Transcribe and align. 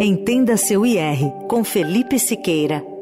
Entenda 0.00 0.56
seu 0.56 0.86
IR, 0.86 1.28
com 1.48 1.64
Felipe 1.64 2.20
Siqueira. 2.20 2.97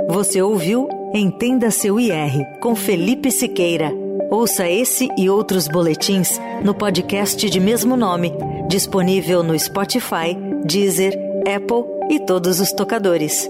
Você 0.09 0.41
ouviu 0.41 0.89
Entenda 1.13 1.69
seu 1.71 1.99
IR 1.99 2.43
com 2.59 2.75
Felipe 2.75 3.29
Siqueira. 3.31 3.93
Ouça 4.29 4.67
esse 4.67 5.07
e 5.17 5.29
outros 5.29 5.65
boletins 5.67 6.41
no 6.61 6.73
podcast 6.73 7.49
de 7.49 7.57
mesmo 7.57 7.95
nome, 7.95 8.33
disponível 8.67 9.43
no 9.43 9.57
Spotify, 9.57 10.35
Deezer, 10.65 11.17
Apple 11.41 11.83
e 12.09 12.19
todos 12.19 12.59
os 12.59 12.71
tocadores. 12.71 13.49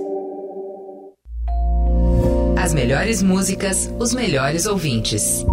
As 2.57 2.73
melhores 2.73 3.21
músicas, 3.21 3.91
os 3.99 4.13
melhores 4.13 4.65
ouvintes. 4.65 5.45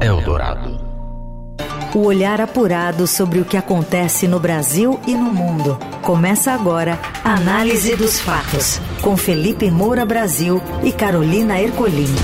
Eldorado. 0.00 0.78
O 1.94 2.00
olhar 2.00 2.40
apurado 2.40 3.06
sobre 3.06 3.40
o 3.40 3.44
que 3.44 3.56
acontece 3.56 4.28
no 4.28 4.38
Brasil 4.38 5.00
e 5.06 5.14
no 5.14 5.32
mundo. 5.32 5.78
Começa 6.02 6.52
agora 6.52 6.98
a 7.24 7.34
Análise 7.34 7.96
dos 7.96 8.20
Fatos, 8.20 8.80
com 9.02 9.16
Felipe 9.16 9.70
Moura 9.70 10.04
Brasil 10.04 10.62
e 10.84 10.92
Carolina 10.92 11.60
Ercolim. 11.60 12.14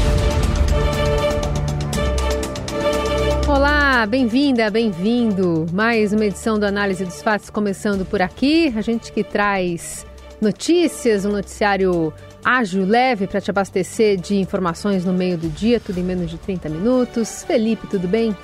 Bem-vinda, 4.07 4.71
bem-vindo. 4.71 5.67
Mais 5.73 6.12
uma 6.12 6.25
edição 6.25 6.59
do 6.59 6.65
Análise 6.65 7.05
dos 7.05 7.21
Fatos 7.21 7.50
começando 7.50 8.06
por 8.06 8.22
aqui. 8.22 8.72
A 8.77 8.81
gente 8.81 9.11
que 9.11 9.25
traz 9.25 10.06
notícias, 10.41 11.25
um 11.25 11.33
noticiário 11.33 12.12
ágil, 12.44 12.87
leve 12.87 13.27
para 13.27 13.41
te 13.41 13.50
abastecer 13.50 14.17
de 14.17 14.37
informações 14.37 15.05
no 15.05 15.12
meio 15.12 15.37
do 15.37 15.49
dia, 15.49 15.81
tudo 15.81 15.99
em 15.99 16.05
menos 16.05 16.31
de 16.31 16.39
30 16.39 16.69
minutos. 16.69 17.43
Felipe, 17.43 17.89
tudo 17.89 18.06
bem? 18.06 18.37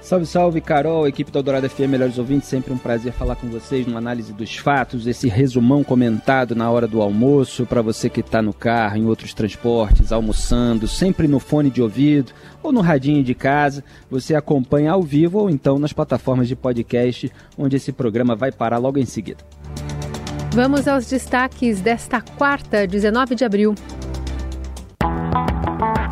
Salve, 0.00 0.24
salve, 0.26 0.60
Carol, 0.62 1.06
equipe 1.06 1.30
da 1.30 1.42
Dourada 1.42 1.68
FM, 1.68 1.90
melhores 1.90 2.18
ouvintes, 2.18 2.48
sempre 2.48 2.72
um 2.72 2.78
prazer 2.78 3.12
falar 3.12 3.36
com 3.36 3.48
vocês 3.48 3.86
no 3.86 3.98
análise 3.98 4.32
dos 4.32 4.56
fatos, 4.56 5.06
esse 5.06 5.28
resumão 5.28 5.84
comentado 5.84 6.54
na 6.54 6.70
hora 6.70 6.88
do 6.88 7.02
almoço, 7.02 7.66
para 7.66 7.82
você 7.82 8.08
que 8.08 8.20
está 8.20 8.40
no 8.40 8.52
carro, 8.52 8.96
em 8.96 9.06
outros 9.06 9.34
transportes, 9.34 10.10
almoçando, 10.10 10.88
sempre 10.88 11.28
no 11.28 11.38
fone 11.38 11.70
de 11.70 11.82
ouvido 11.82 12.32
ou 12.62 12.72
no 12.72 12.80
radinho 12.80 13.22
de 13.22 13.34
casa, 13.34 13.84
você 14.10 14.34
acompanha 14.34 14.90
ao 14.90 15.02
vivo 15.02 15.38
ou 15.38 15.50
então 15.50 15.78
nas 15.78 15.92
plataformas 15.92 16.48
de 16.48 16.56
podcast, 16.56 17.30
onde 17.56 17.76
esse 17.76 17.92
programa 17.92 18.34
vai 18.34 18.50
parar 18.50 18.78
logo 18.78 18.98
em 18.98 19.06
seguida. 19.06 19.44
Vamos 20.52 20.88
aos 20.88 21.06
destaques 21.08 21.80
desta 21.80 22.20
quarta, 22.20 22.86
19 22.86 23.34
de 23.34 23.44
abril. 23.44 23.74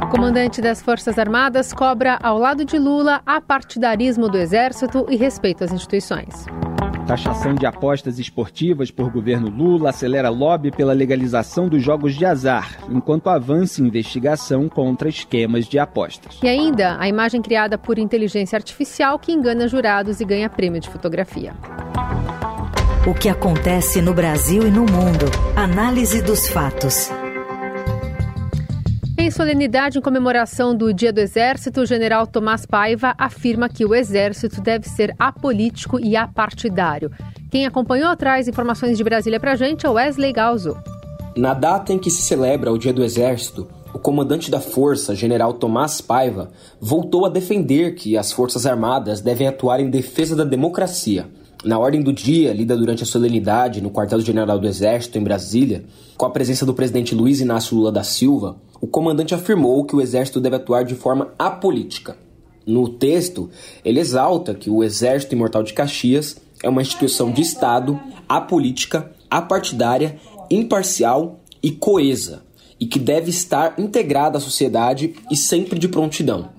O 0.09 0.11
comandante 0.11 0.63
das 0.63 0.81
Forças 0.81 1.19
Armadas 1.19 1.71
cobra, 1.71 2.19
ao 2.23 2.39
lado 2.39 2.65
de 2.65 2.79
Lula, 2.79 3.21
apartidarismo 3.27 4.27
do 4.27 4.39
Exército 4.39 5.07
e 5.11 5.17
respeito 5.17 5.63
às 5.63 5.71
instituições. 5.71 6.47
Taxação 7.07 7.55
de 7.55 7.67
apostas 7.67 8.19
esportivas 8.19 8.91
por 8.91 9.11
governo 9.11 9.51
Lula 9.51 9.91
acelera 9.91 10.31
lobby 10.31 10.71
pela 10.71 10.95
legalização 10.95 11.69
dos 11.69 11.83
jogos 11.83 12.15
de 12.15 12.25
azar, 12.25 12.79
enquanto 12.89 13.29
avança 13.29 13.83
investigação 13.83 14.67
contra 14.67 15.11
esquemas 15.11 15.67
de 15.67 15.79
apostas. 15.79 16.39
E 16.43 16.49
ainda 16.49 16.97
a 16.99 17.07
imagem 17.07 17.43
criada 17.43 17.77
por 17.77 17.99
inteligência 17.99 18.57
artificial 18.57 19.19
que 19.19 19.31
engana 19.31 19.69
jurados 19.69 20.23
e 20.23 20.25
ganha 20.25 20.49
prêmio 20.49 20.81
de 20.81 20.89
fotografia. 20.89 21.53
O 23.07 23.13
que 23.13 23.29
acontece 23.29 24.01
no 24.01 24.15
Brasil 24.15 24.67
e 24.67 24.71
no 24.71 24.87
mundo. 24.87 25.27
Análise 25.55 26.23
dos 26.23 26.49
fatos. 26.49 27.11
Em 29.28 29.31
solenidade 29.31 29.99
em 29.99 30.00
comemoração 30.00 30.75
do 30.75 30.91
Dia 30.91 31.12
do 31.12 31.21
Exército, 31.21 31.83
o 31.83 31.87
general 31.87 32.27
Tomás 32.27 32.65
Paiva 32.65 33.15
afirma 33.19 33.69
que 33.69 33.84
o 33.84 33.94
Exército 33.94 34.62
deve 34.62 34.89
ser 34.89 35.15
apolítico 35.19 36.00
e 36.00 36.16
apartidário. 36.16 37.11
Quem 37.50 37.66
acompanhou 37.66 38.16
traz 38.16 38.49
informações 38.49 38.97
de 38.97 39.05
Brasília 39.05 39.39
para 39.39 39.53
a 39.53 39.55
gente 39.55 39.84
é 39.84 39.91
Wesley 39.91 40.33
Galzo. 40.33 40.78
Na 41.37 41.53
data 41.53 41.93
em 41.93 41.99
que 41.99 42.11
se 42.11 42.22
celebra 42.22 42.72
o 42.72 42.78
Dia 42.78 42.91
do 42.91 43.05
Exército, 43.05 43.69
o 43.93 43.99
comandante 43.99 44.50
da 44.50 44.61
Força, 44.61 45.15
general 45.15 45.53
Tomás 45.53 46.00
Paiva, 46.00 46.50
voltou 46.81 47.27
a 47.27 47.28
defender 47.28 47.97
que 47.97 48.16
as 48.16 48.33
Forças 48.33 48.65
Armadas 48.65 49.21
devem 49.21 49.47
atuar 49.47 49.78
em 49.78 49.91
defesa 49.91 50.34
da 50.34 50.45
democracia. 50.45 51.28
Na 51.65 51.78
ordem 51.78 52.00
do 52.00 52.12
dia, 52.12 52.55
lida 52.55 52.77
durante 52.77 53.03
a 53.03 53.06
solenidade 53.06 53.83
no 53.83 53.91
quartel-general 53.91 54.59
do 54.59 54.66
Exército, 54.69 55.19
em 55.19 55.25
Brasília, 55.25 55.84
com 56.16 56.25
a 56.25 56.31
presença 56.31 56.65
do 56.65 56.72
presidente 56.72 57.15
Luiz 57.15 57.41
Inácio 57.41 57.77
Lula 57.77 57.91
da 57.91 58.05
Silva, 58.05 58.56
o 58.81 58.87
comandante 58.87 59.34
afirmou 59.34 59.84
que 59.84 59.97
o 59.97 60.00
Exército 60.00 60.41
deve 60.41 60.56
atuar 60.56 60.84
de 60.84 60.94
forma 60.94 61.33
apolítica. 61.39 62.16
No 62.66 62.89
texto, 62.89 63.50
ele 63.84 63.99
exalta 63.99 64.55
que 64.55 64.71
o 64.71 64.84
Exército 64.84 65.34
Imortal 65.34 65.62
de 65.62 65.72
Caxias 65.72 66.37
é 66.62 66.69
uma 66.69 66.83
instituição 66.83 67.31
de 67.31 67.41
Estado, 67.41 67.99
apolítica, 68.28 69.11
apartidária, 69.31 70.19
imparcial 70.50 71.41
e 71.62 71.71
coesa, 71.71 72.43
e 72.78 72.87
que 72.87 72.99
deve 72.99 73.31
estar 73.31 73.78
integrada 73.78 74.39
à 74.39 74.41
sociedade 74.41 75.15
e 75.31 75.37
sempre 75.37 75.78
de 75.78 75.89
prontidão. 75.89 76.50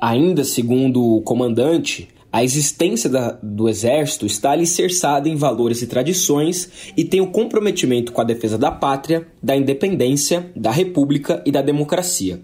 Ainda 0.00 0.44
segundo 0.44 1.02
o 1.02 1.22
comandante, 1.22 2.08
a 2.36 2.44
existência 2.44 3.08
da, 3.08 3.38
do 3.42 3.66
Exército 3.66 4.26
está 4.26 4.50
alicerçada 4.50 5.26
em 5.26 5.34
valores 5.34 5.80
e 5.80 5.86
tradições 5.86 6.92
e 6.94 7.02
tem 7.02 7.18
o 7.18 7.30
comprometimento 7.30 8.12
com 8.12 8.20
a 8.20 8.24
defesa 8.24 8.58
da 8.58 8.70
pátria, 8.70 9.26
da 9.42 9.56
independência, 9.56 10.52
da 10.54 10.70
república 10.70 11.42
e 11.46 11.50
da 11.50 11.62
democracia. 11.62 12.42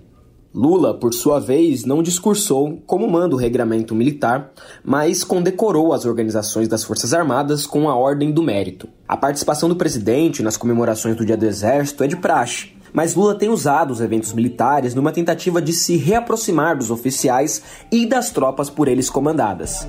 Lula, 0.55 0.95
por 0.95 1.13
sua 1.13 1.39
vez, 1.39 1.85
não 1.85 2.03
discursou 2.03 2.83
como 2.87 3.07
manda 3.07 3.35
o 3.35 3.39
regramento 3.39 3.95
militar, 3.95 4.51
mas 4.83 5.23
condecorou 5.25 5.93
as 5.93 6.07
organizações 6.07 6.69
das 6.69 6.83
Forças 6.83 7.13
Armadas 7.13 7.67
com 7.67 7.87
a 7.87 7.95
Ordem 7.95 8.33
do 8.33 8.43
Mérito. 8.43 8.89
A 9.07 9.15
participação 9.15 9.69
do 9.69 9.77
presidente 9.77 10.43
nas 10.43 10.57
comemorações 10.57 11.17
do 11.17 11.27
Dia 11.27 11.37
do 11.37 11.45
Exército 11.45 12.03
é 12.03 12.07
de 12.07 12.17
praxe, 12.17 12.71
mas 12.93 13.15
Lula 13.15 13.35
tem 13.35 13.49
usado 13.49 13.91
os 13.91 14.01
eventos 14.01 14.33
militares 14.33 14.95
numa 14.95 15.13
tentativa 15.13 15.61
de 15.63 15.73
se 15.73 15.97
reaproximar 15.97 16.77
dos 16.77 16.91
oficiais 16.91 17.63
e 17.91 18.07
das 18.07 18.31
tropas 18.31 18.69
por 18.69 18.89
eles 18.89 19.09
comandadas. 19.09 19.89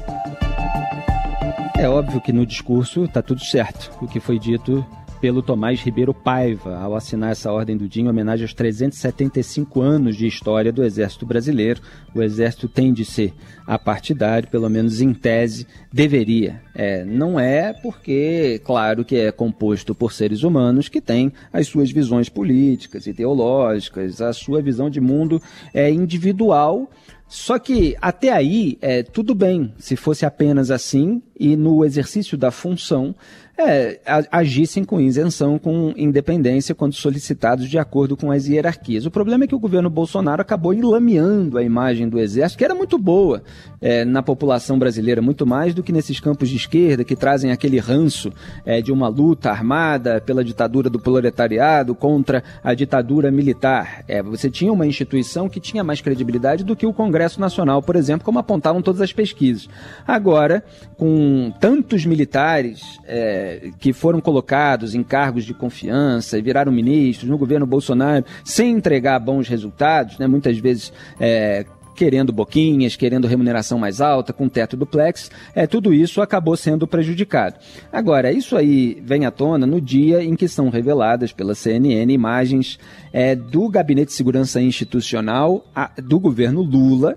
É 1.77 1.89
óbvio 1.89 2.21
que 2.21 2.31
no 2.31 2.45
discurso 2.45 3.03
está 3.03 3.21
tudo 3.21 3.43
certo. 3.43 3.91
O 4.01 4.07
que 4.07 4.19
foi 4.19 4.39
dito 4.39 4.85
pelo 5.23 5.41
Tomás 5.41 5.79
Ribeiro 5.79 6.13
Paiva, 6.13 6.77
ao 6.79 6.97
assinar 6.97 7.31
essa 7.31 7.49
ordem 7.49 7.77
do 7.77 7.87
dia 7.87 8.03
em 8.03 8.09
homenagem 8.09 8.43
aos 8.43 8.53
375 8.53 9.79
anos 9.79 10.17
de 10.17 10.27
história 10.27 10.69
do 10.69 10.83
Exército 10.83 11.25
Brasileiro. 11.25 11.79
O 12.13 12.21
Exército 12.21 12.67
tem 12.67 12.91
de 12.91 13.05
ser 13.05 13.33
apartidário, 13.65 14.49
pelo 14.49 14.69
menos 14.69 14.99
em 14.99 15.13
tese, 15.13 15.65
deveria. 15.93 16.61
É, 16.75 17.05
não 17.05 17.39
é 17.39 17.71
porque, 17.71 18.59
claro, 18.65 19.05
que 19.05 19.15
é 19.15 19.31
composto 19.31 19.95
por 19.95 20.11
seres 20.11 20.43
humanos 20.43 20.89
que 20.89 20.99
têm 20.99 21.31
as 21.53 21.67
suas 21.69 21.89
visões 21.89 22.27
políticas 22.27 23.07
e 23.07 23.13
teológicas, 23.13 24.19
a 24.19 24.33
sua 24.33 24.61
visão 24.61 24.89
de 24.89 24.99
mundo 24.99 25.41
é 25.73 25.89
individual 25.89 26.89
só 27.33 27.57
que 27.57 27.95
até 27.99 28.31
aí, 28.31 28.77
é, 28.79 29.01
tudo 29.01 29.33
bem 29.33 29.73
se 29.79 29.95
fosse 29.95 30.23
apenas 30.23 30.69
assim 30.69 31.19
e 31.39 31.55
no 31.55 31.83
exercício 31.83 32.37
da 32.37 32.51
função 32.51 33.15
é, 33.57 33.99
agissem 34.31 34.83
com 34.83 34.99
isenção, 34.99 35.59
com 35.59 35.93
independência, 35.95 36.73
quando 36.73 36.93
solicitados 36.93 37.69
de 37.69 37.77
acordo 37.77 38.17
com 38.17 38.31
as 38.31 38.47
hierarquias. 38.47 39.05
O 39.05 39.11
problema 39.11 39.43
é 39.43 39.47
que 39.47 39.53
o 39.53 39.59
governo 39.59 39.89
Bolsonaro 39.89 40.41
acabou 40.41 40.73
enlameando 40.73 41.57
a 41.57 41.63
imagem 41.63 42.09
do 42.09 42.19
Exército, 42.19 42.57
que 42.57 42.65
era 42.65 42.73
muito 42.73 42.97
boa 42.97 43.43
é, 43.79 44.03
na 44.03 44.23
população 44.23 44.79
brasileira, 44.79 45.21
muito 45.21 45.45
mais 45.45 45.73
do 45.73 45.83
que 45.83 45.91
nesses 45.91 46.19
campos 46.19 46.49
de 46.49 46.55
esquerda 46.55 47.03
que 47.03 47.15
trazem 47.15 47.51
aquele 47.51 47.77
ranço 47.79 48.31
é, 48.65 48.81
de 48.81 48.91
uma 48.91 49.07
luta 49.07 49.51
armada 49.51 50.19
pela 50.19 50.43
ditadura 50.43 50.89
do 50.89 50.99
proletariado 50.99 51.93
contra 51.93 52.43
a 52.63 52.73
ditadura 52.73 53.29
militar. 53.29 54.03
É, 54.07 54.23
você 54.23 54.49
tinha 54.49 54.73
uma 54.73 54.87
instituição 54.87 55.47
que 55.47 55.59
tinha 55.59 55.83
mais 55.83 56.01
credibilidade 56.01 56.63
do 56.63 56.75
que 56.75 56.87
o 56.87 56.93
Congresso 56.93 57.39
Nacional, 57.39 57.83
por 57.83 57.95
exemplo, 57.95 58.25
como 58.25 58.39
apontavam 58.39 58.81
todas 58.81 59.01
as 59.01 59.13
pesquisas. 59.13 59.69
Agora, 60.07 60.63
com 60.97 61.53
tantos 61.59 62.05
militares 62.05 62.81
é, 63.05 63.42
que 63.79 63.93
foram 63.93 64.19
colocados 64.19 64.95
em 64.95 65.03
cargos 65.03 65.45
de 65.45 65.53
confiança 65.53 66.37
e 66.37 66.41
viraram 66.41 66.71
ministros 66.71 67.29
no 67.29 67.37
governo 67.37 67.65
Bolsonaro 67.65 68.25
sem 68.43 68.71
entregar 68.71 69.19
bons 69.19 69.47
resultados, 69.47 70.17
né, 70.17 70.27
muitas 70.27 70.57
vezes 70.57 70.91
é, 71.19 71.65
querendo 71.95 72.33
boquinhas, 72.33 72.95
querendo 72.95 73.27
remuneração 73.27 73.77
mais 73.77 74.01
alta, 74.01 74.33
com 74.33 74.49
teto 74.49 74.75
duplex, 74.75 75.29
é, 75.55 75.65
tudo 75.67 75.93
isso 75.93 76.21
acabou 76.21 76.57
sendo 76.57 76.87
prejudicado. 76.87 77.55
Agora, 77.91 78.31
isso 78.31 78.57
aí 78.57 79.01
vem 79.03 79.25
à 79.25 79.31
tona 79.31 79.65
no 79.65 79.79
dia 79.79 80.23
em 80.23 80.35
que 80.35 80.47
são 80.47 80.69
reveladas 80.69 81.31
pela 81.31 81.55
CNN 81.55 82.11
imagens 82.11 82.79
é, 83.11 83.35
do 83.35 83.69
Gabinete 83.69 84.07
de 84.07 84.13
Segurança 84.13 84.61
Institucional 84.61 85.65
a, 85.75 85.91
do 86.01 86.19
governo 86.19 86.61
Lula 86.61 87.15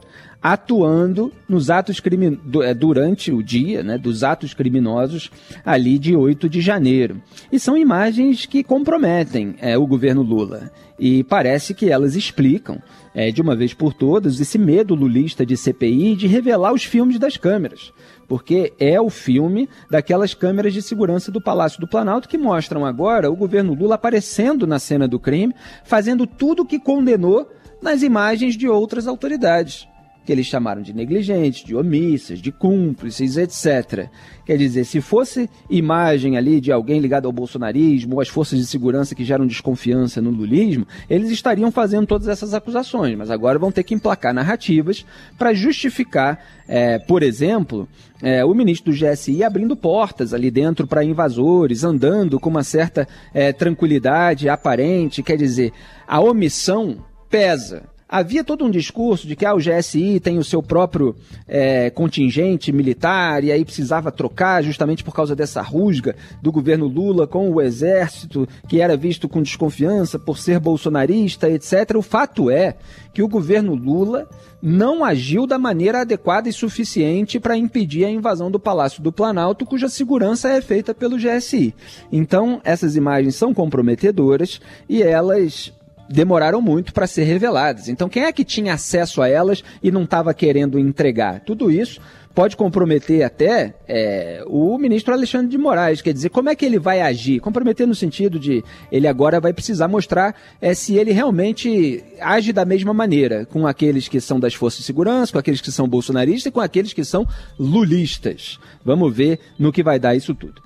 atuando 0.53 1.33
nos 1.49 1.71
atos 1.71 1.99
crimi 1.99 2.39
é, 2.63 2.73
durante 2.73 3.33
o 3.33 3.43
dia, 3.43 3.83
né, 3.83 3.99
dos 3.99 4.23
atos 4.23 4.55
criminosos 4.55 5.29
ali 5.65 5.99
de 5.99 6.15
8 6.15 6.49
de 6.49 6.61
janeiro. 6.61 7.21
E 7.51 7.59
são 7.59 7.77
imagens 7.77 8.47
que 8.47 8.63
comprometem 8.63 9.57
é, 9.59 9.77
o 9.77 9.85
governo 9.85 10.23
Lula. 10.23 10.71
E 11.01 11.25
parece 11.25 11.75
que 11.75 11.91
elas 11.91 12.15
explicam, 12.15 12.81
é, 13.13 13.33
de 13.33 13.43
uma 13.43 13.57
vez 13.57 13.75
por 13.75 13.93
todas, 13.93 14.39
esse 14.39 14.57
medo 14.57 14.95
lulista 14.95 15.45
de 15.45 15.57
CPI 15.57 16.15
de 16.15 16.29
revelar 16.29 16.73
os 16.73 16.85
filmes 16.85 17.19
das 17.19 17.37
câmeras. 17.37 17.93
Porque 18.29 18.73
é 18.79 19.01
o 19.01 19.11
filme 19.11 19.69
daquelas 19.91 20.33
câmeras 20.33 20.73
de 20.73 20.81
segurança 20.81 21.33
do 21.33 21.41
Palácio 21.41 21.81
do 21.81 21.89
Planalto 21.89 22.29
que 22.29 22.39
mostram 22.39 22.87
agora 22.87 23.29
o 23.29 23.37
governo 23.37 23.75
Lula 23.75 23.97
aparecendo 23.97 24.65
na 24.65 24.79
cena 24.79 25.09
do 25.09 25.19
crime, 25.19 25.53
fazendo 25.85 26.25
tudo 26.25 26.63
o 26.63 26.67
que 26.67 26.79
condenou 26.79 27.51
nas 27.83 28.05
imagens 28.05 28.57
de 28.57 28.69
outras 28.69 29.09
autoridades 29.09 29.89
que 30.27 30.33
eles 30.33 30.47
chamaram 30.47 30.83
de 30.83 30.93
negligentes, 30.93 31.65
de 31.65 31.75
omissas, 31.77 32.41
de 32.41 32.51
cúmplices, 32.51 33.37
etc. 33.37 34.09
Quer 34.45 34.59
dizer, 34.59 34.85
se 34.85 35.01
fosse 35.01 35.49
imagem 35.71 36.37
ali 36.37 36.61
de 36.61 36.73
alguém 36.73 36.99
ligado 36.99 37.27
ao 37.27 37.33
bolsonarismo 37.33 38.17
ou 38.17 38.21
às 38.21 38.29
forças 38.29 38.59
de 38.59 38.67
segurança 38.67 39.15
que 39.15 39.25
geram 39.25 39.47
desconfiança 39.47 40.21
no 40.21 40.31
lulismo, 40.31 40.87
eles 41.09 41.31
estariam 41.31 41.71
fazendo 41.71 42.07
todas 42.07 42.27
essas 42.27 42.53
acusações, 42.53 43.17
mas 43.17 43.31
agora 43.31 43.59
vão 43.59 43.71
ter 43.71 43.85
que 43.85 43.95
emplacar 43.95 44.35
narrativas 44.35 45.07
para 45.39 45.55
justificar, 45.55 46.45
é, 46.67 46.99
por 46.99 47.23
exemplo, 47.23 47.89
é, 48.21 48.45
o 48.45 48.53
ministro 48.53 48.93
do 48.93 48.99
GSI 48.99 49.45
abrindo 49.45 49.77
portas 49.77 50.35
ali 50.35 50.51
dentro 50.51 50.87
para 50.87 51.05
invasores, 51.05 51.85
andando 51.85 52.41
com 52.41 52.51
uma 52.51 52.65
certa 52.65 53.07
é, 53.33 53.53
tranquilidade 53.53 54.49
aparente, 54.49 55.23
quer 55.23 55.37
dizer, 55.37 55.73
a 56.07 56.21
omissão 56.21 57.05
pesa 57.31 57.96
Havia 58.09 58.45
todo 58.45 58.65
um 58.65 58.71
discurso 58.71 59.27
de 59.27 59.35
que 59.35 59.45
ah, 59.45 59.53
o 59.53 59.59
GSI 59.59 60.21
tem 60.21 60.39
o 60.39 60.45
seu 60.45 60.63
próprio 60.63 61.17
é, 61.49 61.91
contingente 61.91 62.71
militar 62.71 63.43
e 63.43 63.51
aí 63.51 63.65
precisava 63.65 64.13
trocar 64.13 64.63
justamente 64.63 65.03
por 65.03 65.13
causa 65.13 65.35
dessa 65.35 65.61
rusga 65.61 66.15
do 66.41 66.53
governo 66.53 66.87
Lula 66.87 67.27
com 67.27 67.51
o 67.51 67.61
exército, 67.61 68.49
que 68.69 68.81
era 68.81 68.97
visto 68.97 69.29
com 69.29 69.43
desconfiança 69.43 70.21
por 70.21 70.39
ser 70.39 70.61
bolsonarista, 70.61 71.51
etc. 71.51 71.97
O 71.97 72.03
fato 72.03 72.49
é 72.49 72.77
que 73.13 73.25
o 73.25 73.29
governo 73.29 73.75
Lula 73.75 74.29
não 74.63 75.05
agiu 75.05 75.45
da 75.45 75.59
maneira 75.59 76.03
adequada 76.03 76.49
e 76.49 76.53
suficiente 76.53 77.41
para 77.41 77.57
impedir 77.57 78.05
a 78.05 78.11
invasão 78.11 78.53
do 78.53 78.61
Palácio 78.61 79.03
do 79.03 79.11
Planalto, 79.11 79.67
cuja 79.67 79.89
segurança 79.89 80.49
é 80.49 80.61
feita 80.61 80.95
pelo 80.95 81.19
GSI. 81.19 81.75
Então, 82.13 82.61
essas 82.63 82.95
imagens 82.95 83.35
são 83.35 83.53
comprometedoras 83.53 84.61
e 84.89 85.03
elas 85.03 85.73
demoraram 86.09 86.61
muito 86.61 86.93
para 86.93 87.07
ser 87.07 87.25
reveladas. 87.25 87.89
Então, 87.89 88.09
quem 88.09 88.25
é 88.25 88.33
que 88.33 88.45
tinha 88.45 88.75
acesso 88.75 89.23
a 89.23 89.29
elas 89.29 89.63
e 89.83 89.91
não 89.91 90.05
estava 90.05 90.33
querendo 90.35 90.79
entregar? 90.79 91.41
Tudo 91.41 91.71
isso 91.71 92.01
pode 92.37 92.55
comprometer 92.55 93.23
até 93.23 93.75
é, 93.89 94.45
o 94.47 94.77
ministro 94.77 95.15
Alexandre 95.15 95.49
de 95.49 95.57
Moraes. 95.57 96.03
Quer 96.03 96.13
dizer, 96.13 96.29
como 96.29 96.51
é 96.51 96.55
que 96.55 96.67
ele 96.67 96.79
vai 96.79 97.01
agir? 97.01 97.41
Comprometer 97.41 97.87
no 97.87 97.95
sentido 97.95 98.39
de 98.39 98.63
ele 98.93 99.09
agora 99.09 99.41
vai 99.41 99.55
precisar 99.55 99.89
mostrar 99.89 100.35
é, 100.61 100.75
se 100.75 100.97
ele 100.97 101.13
realmente 101.13 102.05
age 102.21 102.53
da 102.53 102.67
mesma 102.67 102.93
maneira 102.93 103.47
com 103.47 103.67
aqueles 103.67 104.07
que 104.07 104.21
são 104.21 104.39
das 104.39 104.53
forças 104.53 104.81
de 104.81 104.85
segurança, 104.85 105.33
com 105.33 105.39
aqueles 105.39 105.63
que 105.63 105.73
são 105.73 105.89
bolsonaristas 105.89 106.51
e 106.51 106.51
com 106.51 106.61
aqueles 106.61 106.93
que 106.93 107.07
são 107.07 107.27
lulistas. 107.59 108.59
Vamos 108.85 109.17
ver 109.17 109.41
no 109.59 109.73
que 109.73 109.83
vai 109.83 109.99
dar 109.99 110.15
isso 110.15 110.35
tudo. 110.35 110.61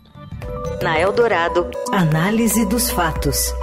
Na 0.83 0.99
Eldorado, 0.99 1.71
análise 1.93 2.67
dos 2.67 2.91
fatos. 2.91 3.55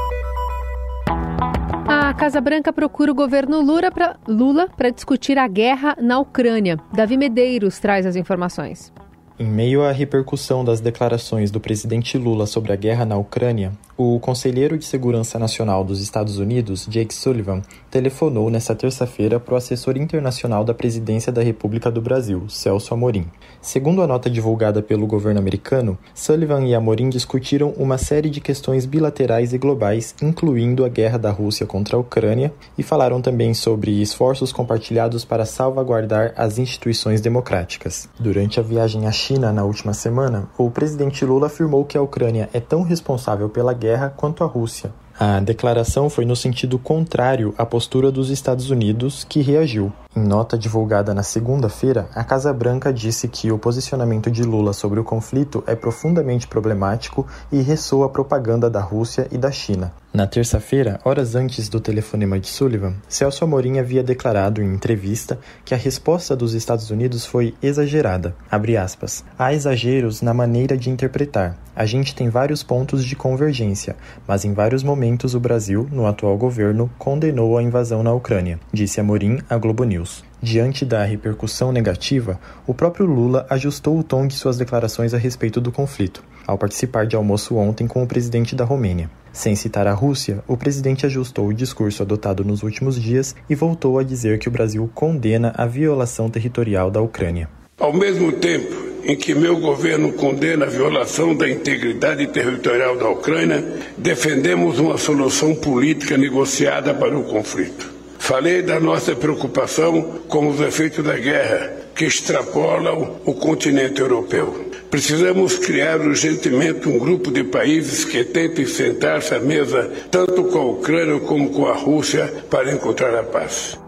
A 2.08 2.14
Casa 2.14 2.40
Branca 2.40 2.72
procura 2.72 3.12
o 3.12 3.14
governo 3.14 3.60
Lula 3.62 4.70
para 4.78 4.90
discutir 4.92 5.38
a 5.38 5.46
guerra 5.46 5.94
na 6.02 6.18
Ucrânia. 6.18 6.80
Davi 6.94 7.18
Medeiros 7.18 7.80
traz 7.80 8.06
as 8.06 8.16
informações. 8.16 8.94
Em 9.38 9.46
meio 9.46 9.84
à 9.84 9.92
repercussão 9.92 10.64
das 10.64 10.80
declarações 10.80 11.52
do 11.52 11.60
presidente 11.60 12.18
Lula 12.18 12.48
sobre 12.48 12.72
a 12.72 12.78
guerra 12.78 13.04
na 13.04 13.18
Ucrânia, 13.18 13.74
o 13.98 14.20
conselheiro 14.22 14.78
de 14.78 14.86
Segurança 14.86 15.38
Nacional 15.38 15.84
dos 15.84 16.02
Estados 16.02 16.40
Unidos, 16.40 16.88
Jake 16.90 17.14
Sullivan, 17.14 17.62
telefonou 17.92 18.50
nesta 18.50 18.74
terça-feira 18.74 19.38
para 19.38 19.54
o 19.54 19.58
assessor 19.58 19.98
internacional 19.98 20.64
da 20.64 20.74
Presidência 20.74 21.32
da 21.32 21.44
República 21.44 21.92
do 21.92 22.02
Brasil, 22.02 22.48
Celso 22.48 22.94
Amorim. 22.94 23.28
Segundo 23.68 24.02
a 24.02 24.08
nota 24.08 24.30
divulgada 24.30 24.82
pelo 24.82 25.06
governo 25.06 25.42
americano, 25.42 25.98
Sullivan 26.16 26.64
e 26.64 26.74
Amorim 26.74 27.10
discutiram 27.10 27.72
uma 27.72 27.98
série 27.98 28.30
de 28.30 28.40
questões 28.40 28.86
bilaterais 28.86 29.52
e 29.52 29.58
globais, 29.58 30.16
incluindo 30.22 30.86
a 30.86 30.88
guerra 30.88 31.18
da 31.18 31.32
Rússia 31.32 31.66
contra 31.66 31.98
a 31.98 32.00
Ucrânia, 32.00 32.54
e 32.78 32.82
falaram 32.82 33.22
também 33.22 33.54
sobre 33.54 34.02
esforços 34.02 34.54
compartilhados 34.54 35.26
para 35.26 35.46
salvaguardar 35.46 36.34
as 36.38 36.58
instituições 36.58 37.20
democráticas. 37.20 38.08
Durante 38.18 38.58
a 38.58 38.64
viagem 38.64 39.06
à 39.06 39.12
China 39.12 39.52
na 39.52 39.66
última 39.66 39.94
semana, 39.94 40.48
o 40.58 40.72
presidente 40.72 41.26
Lula 41.26 41.48
afirmou 41.48 41.84
que 41.84 41.98
a 41.98 42.02
Ucrânia 42.02 42.50
é 42.54 42.62
tão 42.62 42.84
responsável 42.84 43.50
pela 43.50 43.74
guerra 43.74 44.14
quanto 44.16 44.46
a 44.46 44.48
Rússia. 44.48 44.94
A 45.20 45.40
declaração 45.40 46.12
foi 46.12 46.26
no 46.26 46.36
sentido 46.36 46.78
contrário 46.78 47.52
à 47.58 47.66
postura 47.66 48.12
dos 48.12 48.30
Estados 48.30 48.70
Unidos, 48.70 49.24
que 49.24 49.42
reagiu. 49.42 49.92
Em 50.16 50.20
nota 50.20 50.56
divulgada 50.56 51.12
na 51.12 51.24
segunda-feira, 51.24 52.08
a 52.14 52.24
Casa 52.24 52.54
Branca 52.54 52.94
disse 52.94 53.28
que 53.28 53.52
o 53.52 53.58
posicionamento 53.58 54.30
de 54.30 54.44
Lula 54.44 54.74
sobre 54.74 55.00
o 55.00 55.04
conflito 55.04 55.64
é 55.66 55.76
profundamente 55.76 56.48
problemático 56.48 57.26
e 57.52 57.62
ressoa 57.62 58.10
propaganda 58.10 58.70
da 58.70 58.80
Rússia 58.80 59.28
e 59.32 59.40
da 59.40 59.50
China. 59.50 59.92
Na 60.14 60.26
terça-feira, 60.26 61.00
horas 61.04 61.36
antes 61.36 61.68
do 61.70 61.80
telefonema 61.80 62.40
de 62.40 62.48
Sullivan, 62.48 62.96
Celso 63.10 63.44
Amorim 63.44 63.78
havia 63.78 64.02
declarado 64.02 64.62
em 64.62 64.74
entrevista 64.74 65.38
que 65.66 65.74
a 65.74 65.78
resposta 65.78 66.36
dos 66.36 66.54
Estados 66.54 66.90
Unidos 66.90 67.26
foi 67.26 67.54
exagerada. 67.62 68.34
Aspas, 68.82 69.24
Há 69.38 69.54
exageros 69.54 70.22
na 70.22 70.34
maneira 70.34 70.78
de 70.78 70.90
interpretar. 70.90 71.58
A 71.76 71.86
gente 71.86 72.16
tem 72.16 72.30
vários 72.30 72.64
pontos 72.64 73.06
de 73.06 73.16
convergência, 73.16 73.96
mas 74.28 74.46
em 74.46 74.54
vários 74.54 74.82
momentos 74.82 75.36
o 75.36 75.40
Brasil, 75.40 75.88
no 75.92 76.08
atual 76.08 76.38
governo, 76.38 76.90
condenou 76.98 77.58
a 77.58 77.62
invasão 77.62 78.02
na 78.02 78.14
Ucrânia, 78.14 78.60
disse 78.74 79.00
Amorim 79.00 79.40
à 79.50 79.58
Globo 79.58 79.84
News. 79.84 80.27
Diante 80.42 80.86
da 80.86 81.04
repercussão 81.04 81.72
negativa, 81.72 82.40
o 82.68 82.74
próprio 82.74 83.08
Lula 83.08 83.48
ajustou 83.50 83.98
o 83.98 84.04
tom 84.04 84.28
de 84.28 84.36
suas 84.36 84.56
declarações 84.56 85.14
a 85.14 85.18
respeito 85.18 85.60
do 85.60 85.72
conflito, 85.72 86.24
ao 86.46 86.58
participar 86.58 87.08
de 87.08 87.16
almoço 87.16 87.56
ontem 87.56 87.88
com 87.88 88.04
o 88.04 88.08
presidente 88.08 88.56
da 88.56 88.64
Romênia. 88.64 89.10
Sem 89.34 89.56
citar 89.56 89.88
a 89.88 89.94
Rússia, 89.94 90.44
o 90.48 90.56
presidente 90.56 91.06
ajustou 91.06 91.48
o 91.48 91.54
discurso 91.54 92.04
adotado 92.04 92.44
nos 92.44 92.62
últimos 92.62 93.02
dias 93.02 93.36
e 93.50 93.56
voltou 93.56 93.98
a 93.98 94.04
dizer 94.04 94.38
que 94.38 94.48
o 94.48 94.52
Brasil 94.52 94.90
condena 94.94 95.54
a 95.56 95.66
violação 95.66 96.30
territorial 96.30 96.92
da 96.92 97.02
Ucrânia. 97.02 97.50
Ao 97.80 97.94
mesmo 97.94 98.32
tempo, 98.32 98.74
em 99.04 99.16
que 99.16 99.34
meu 99.34 99.60
governo 99.60 100.14
condena 100.14 100.66
a 100.66 100.70
violação 100.70 101.36
da 101.36 101.50
integridade 101.50 102.28
territorial 102.28 102.98
da 102.98 103.10
Ucrânia, 103.10 103.64
defendemos 103.98 104.80
uma 104.80 104.98
solução 104.98 105.56
política 105.56 106.18
negociada 106.18 106.94
para 106.94 107.18
o 107.18 107.24
conflito. 107.24 107.97
Falei 108.28 108.62
da 108.62 108.78
nossa 108.78 109.16
preocupação 109.16 110.20
com 110.28 110.50
os 110.50 110.60
efeitos 110.60 111.02
da 111.02 111.18
guerra, 111.18 111.72
que 111.96 112.04
extrapolam 112.04 113.22
o 113.24 113.34
continente 113.34 114.02
europeu. 114.02 114.70
Precisamos 114.92 115.56
criar 115.56 116.02
urgentemente 116.02 116.90
um 116.90 117.00
grupo 117.00 117.32
de 117.32 117.46
países 117.46 118.04
que 118.04 118.26
tentem 118.26 118.66
sentar-se 118.66 119.34
à 119.34 119.40
mesa, 119.40 119.90
tanto 120.12 120.44
com 120.44 120.60
a 120.60 120.66
Ucrânia 120.66 121.22
como 121.22 121.52
com 121.52 121.68
a 121.68 121.74
Rússia, 121.74 122.44
para 122.50 122.74
encontrar 122.74 123.18
a 123.18 123.24
paz. 123.24 123.80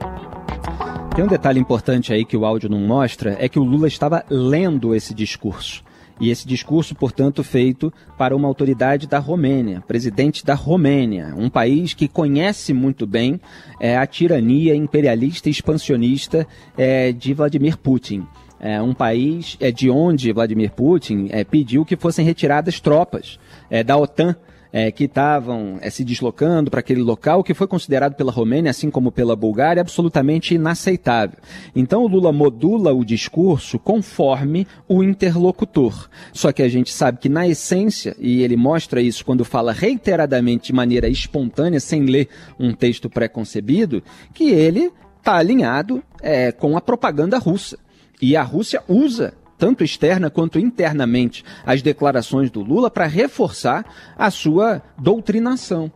Tem 1.13 1.25
um 1.25 1.27
detalhe 1.27 1.59
importante 1.59 2.13
aí 2.13 2.23
que 2.23 2.37
o 2.37 2.45
áudio 2.45 2.69
não 2.69 2.79
mostra, 2.79 3.35
é 3.41 3.49
que 3.49 3.59
o 3.59 3.63
Lula 3.63 3.89
estava 3.89 4.23
lendo 4.29 4.95
esse 4.95 5.13
discurso. 5.13 5.83
E 6.19 6.29
esse 6.29 6.45
discurso, 6.47 6.93
portanto, 6.93 7.43
feito 7.43 7.93
para 8.17 8.35
uma 8.35 8.47
autoridade 8.47 9.07
da 9.07 9.19
Romênia, 9.19 9.81
presidente 9.87 10.45
da 10.45 10.53
Romênia, 10.53 11.33
um 11.37 11.49
país 11.49 11.93
que 11.93 12.07
conhece 12.07 12.73
muito 12.73 13.07
bem 13.07 13.39
é, 13.79 13.97
a 13.97 14.05
tirania 14.05 14.75
imperialista 14.75 15.47
e 15.47 15.51
expansionista 15.51 16.45
é, 16.77 17.11
de 17.13 17.33
Vladimir 17.33 17.77
Putin. 17.77 18.27
É 18.59 18.81
um 18.81 18.93
país 18.93 19.55
é, 19.61 19.71
de 19.71 19.89
onde 19.89 20.33
Vladimir 20.33 20.71
Putin 20.71 21.29
é, 21.31 21.45
pediu 21.45 21.85
que 21.85 21.95
fossem 21.95 22.25
retiradas 22.25 22.81
tropas 22.81 23.39
é, 23.69 23.81
da 23.81 23.95
OTAN 23.95 24.35
é, 24.71 24.91
que 24.91 25.05
estavam 25.05 25.77
é, 25.81 25.89
se 25.89 26.03
deslocando 26.03 26.69
para 26.69 26.79
aquele 26.79 27.01
local, 27.01 27.43
que 27.43 27.53
foi 27.53 27.67
considerado 27.67 28.15
pela 28.15 28.31
Romênia, 28.31 28.71
assim 28.71 28.89
como 28.89 29.11
pela 29.11 29.35
Bulgária, 29.35 29.81
absolutamente 29.81 30.55
inaceitável. 30.55 31.37
Então 31.75 32.03
o 32.03 32.07
Lula 32.07 32.31
modula 32.31 32.93
o 32.93 33.03
discurso 33.03 33.79
conforme 33.79 34.67
o 34.87 35.03
interlocutor. 35.03 36.09
Só 36.31 36.51
que 36.51 36.61
a 36.61 36.69
gente 36.69 36.93
sabe 36.93 37.19
que 37.19 37.29
na 37.29 37.47
essência, 37.47 38.15
e 38.19 38.41
ele 38.41 38.55
mostra 38.55 39.01
isso 39.01 39.25
quando 39.25 39.43
fala 39.43 39.71
reiteradamente 39.71 40.67
de 40.67 40.73
maneira 40.73 41.07
espontânea, 41.07 41.79
sem 41.79 42.05
ler 42.05 42.29
um 42.59 42.73
texto 42.73 43.09
pré-concebido, 43.09 44.03
que 44.33 44.51
ele 44.51 44.91
está 45.17 45.35
alinhado 45.35 46.03
é, 46.21 46.51
com 46.51 46.77
a 46.77 46.81
propaganda 46.81 47.37
russa. 47.37 47.77
E 48.21 48.35
a 48.35 48.43
Rússia 48.43 48.83
usa 48.87 49.33
tanto 49.59 49.83
externa 49.83 50.29
quanto 50.29 50.57
internamente, 50.57 51.43
as 51.65 51.81
declarações 51.81 52.49
do 52.49 52.61
Lula 52.61 52.89
para 52.89 53.05
reforçar 53.05 53.85
a 54.17 54.31
sua 54.31 54.81
doutrinação. 54.97 55.91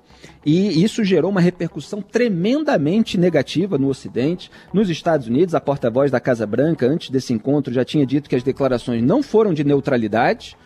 E 0.46 0.84
isso 0.84 1.04
gerou 1.04 1.32
uma 1.32 1.42
repercussão 1.42 2.02
tremendamente 2.02 3.18
negativa 3.18 3.78
no 3.78 3.88
Ocidente. 3.88 4.52
Nos 4.74 4.90
Estados 4.90 5.28
Unidos, 5.28 5.56
a 5.56 5.62
porta-voz 5.62 6.12
da 6.12 6.20
Casa 6.20 6.46
Branca, 6.46 6.86
antes 6.86 7.10
desse 7.10 7.34
encontro, 7.34 7.74
já 7.74 7.86
tinha 7.86 8.06
dito 8.06 8.30
que 8.30 8.36
as 8.36 8.44
declarações 8.44 9.02
não 9.02 9.24
foram 9.24 9.54
de 9.54 9.64
neutralidade 9.64 10.58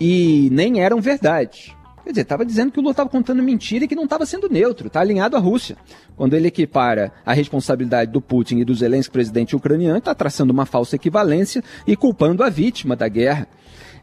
e 0.00 0.48
nem 0.50 0.80
eram 0.80 1.00
verdade. 1.00 1.75
Quer 2.06 2.12
dizer, 2.12 2.22
estava 2.22 2.46
dizendo 2.46 2.70
que 2.70 2.78
o 2.78 2.82
Lula 2.82 2.92
estava 2.92 3.10
contando 3.10 3.42
mentira 3.42 3.84
e 3.84 3.88
que 3.88 3.96
não 3.96 4.04
estava 4.04 4.24
sendo 4.24 4.48
neutro, 4.48 4.86
está 4.86 5.00
alinhado 5.00 5.36
à 5.36 5.40
Rússia. 5.40 5.76
Quando 6.16 6.34
ele 6.34 6.46
equipara 6.46 7.12
a 7.26 7.32
responsabilidade 7.32 8.12
do 8.12 8.20
Putin 8.20 8.58
e 8.58 8.64
do 8.64 8.72
Zelensky, 8.72 9.12
presidente 9.12 9.56
ucraniano, 9.56 9.98
está 9.98 10.14
traçando 10.14 10.52
uma 10.52 10.64
falsa 10.64 10.94
equivalência 10.94 11.64
e 11.84 11.96
culpando 11.96 12.44
a 12.44 12.48
vítima 12.48 12.94
da 12.94 13.08
guerra. 13.08 13.48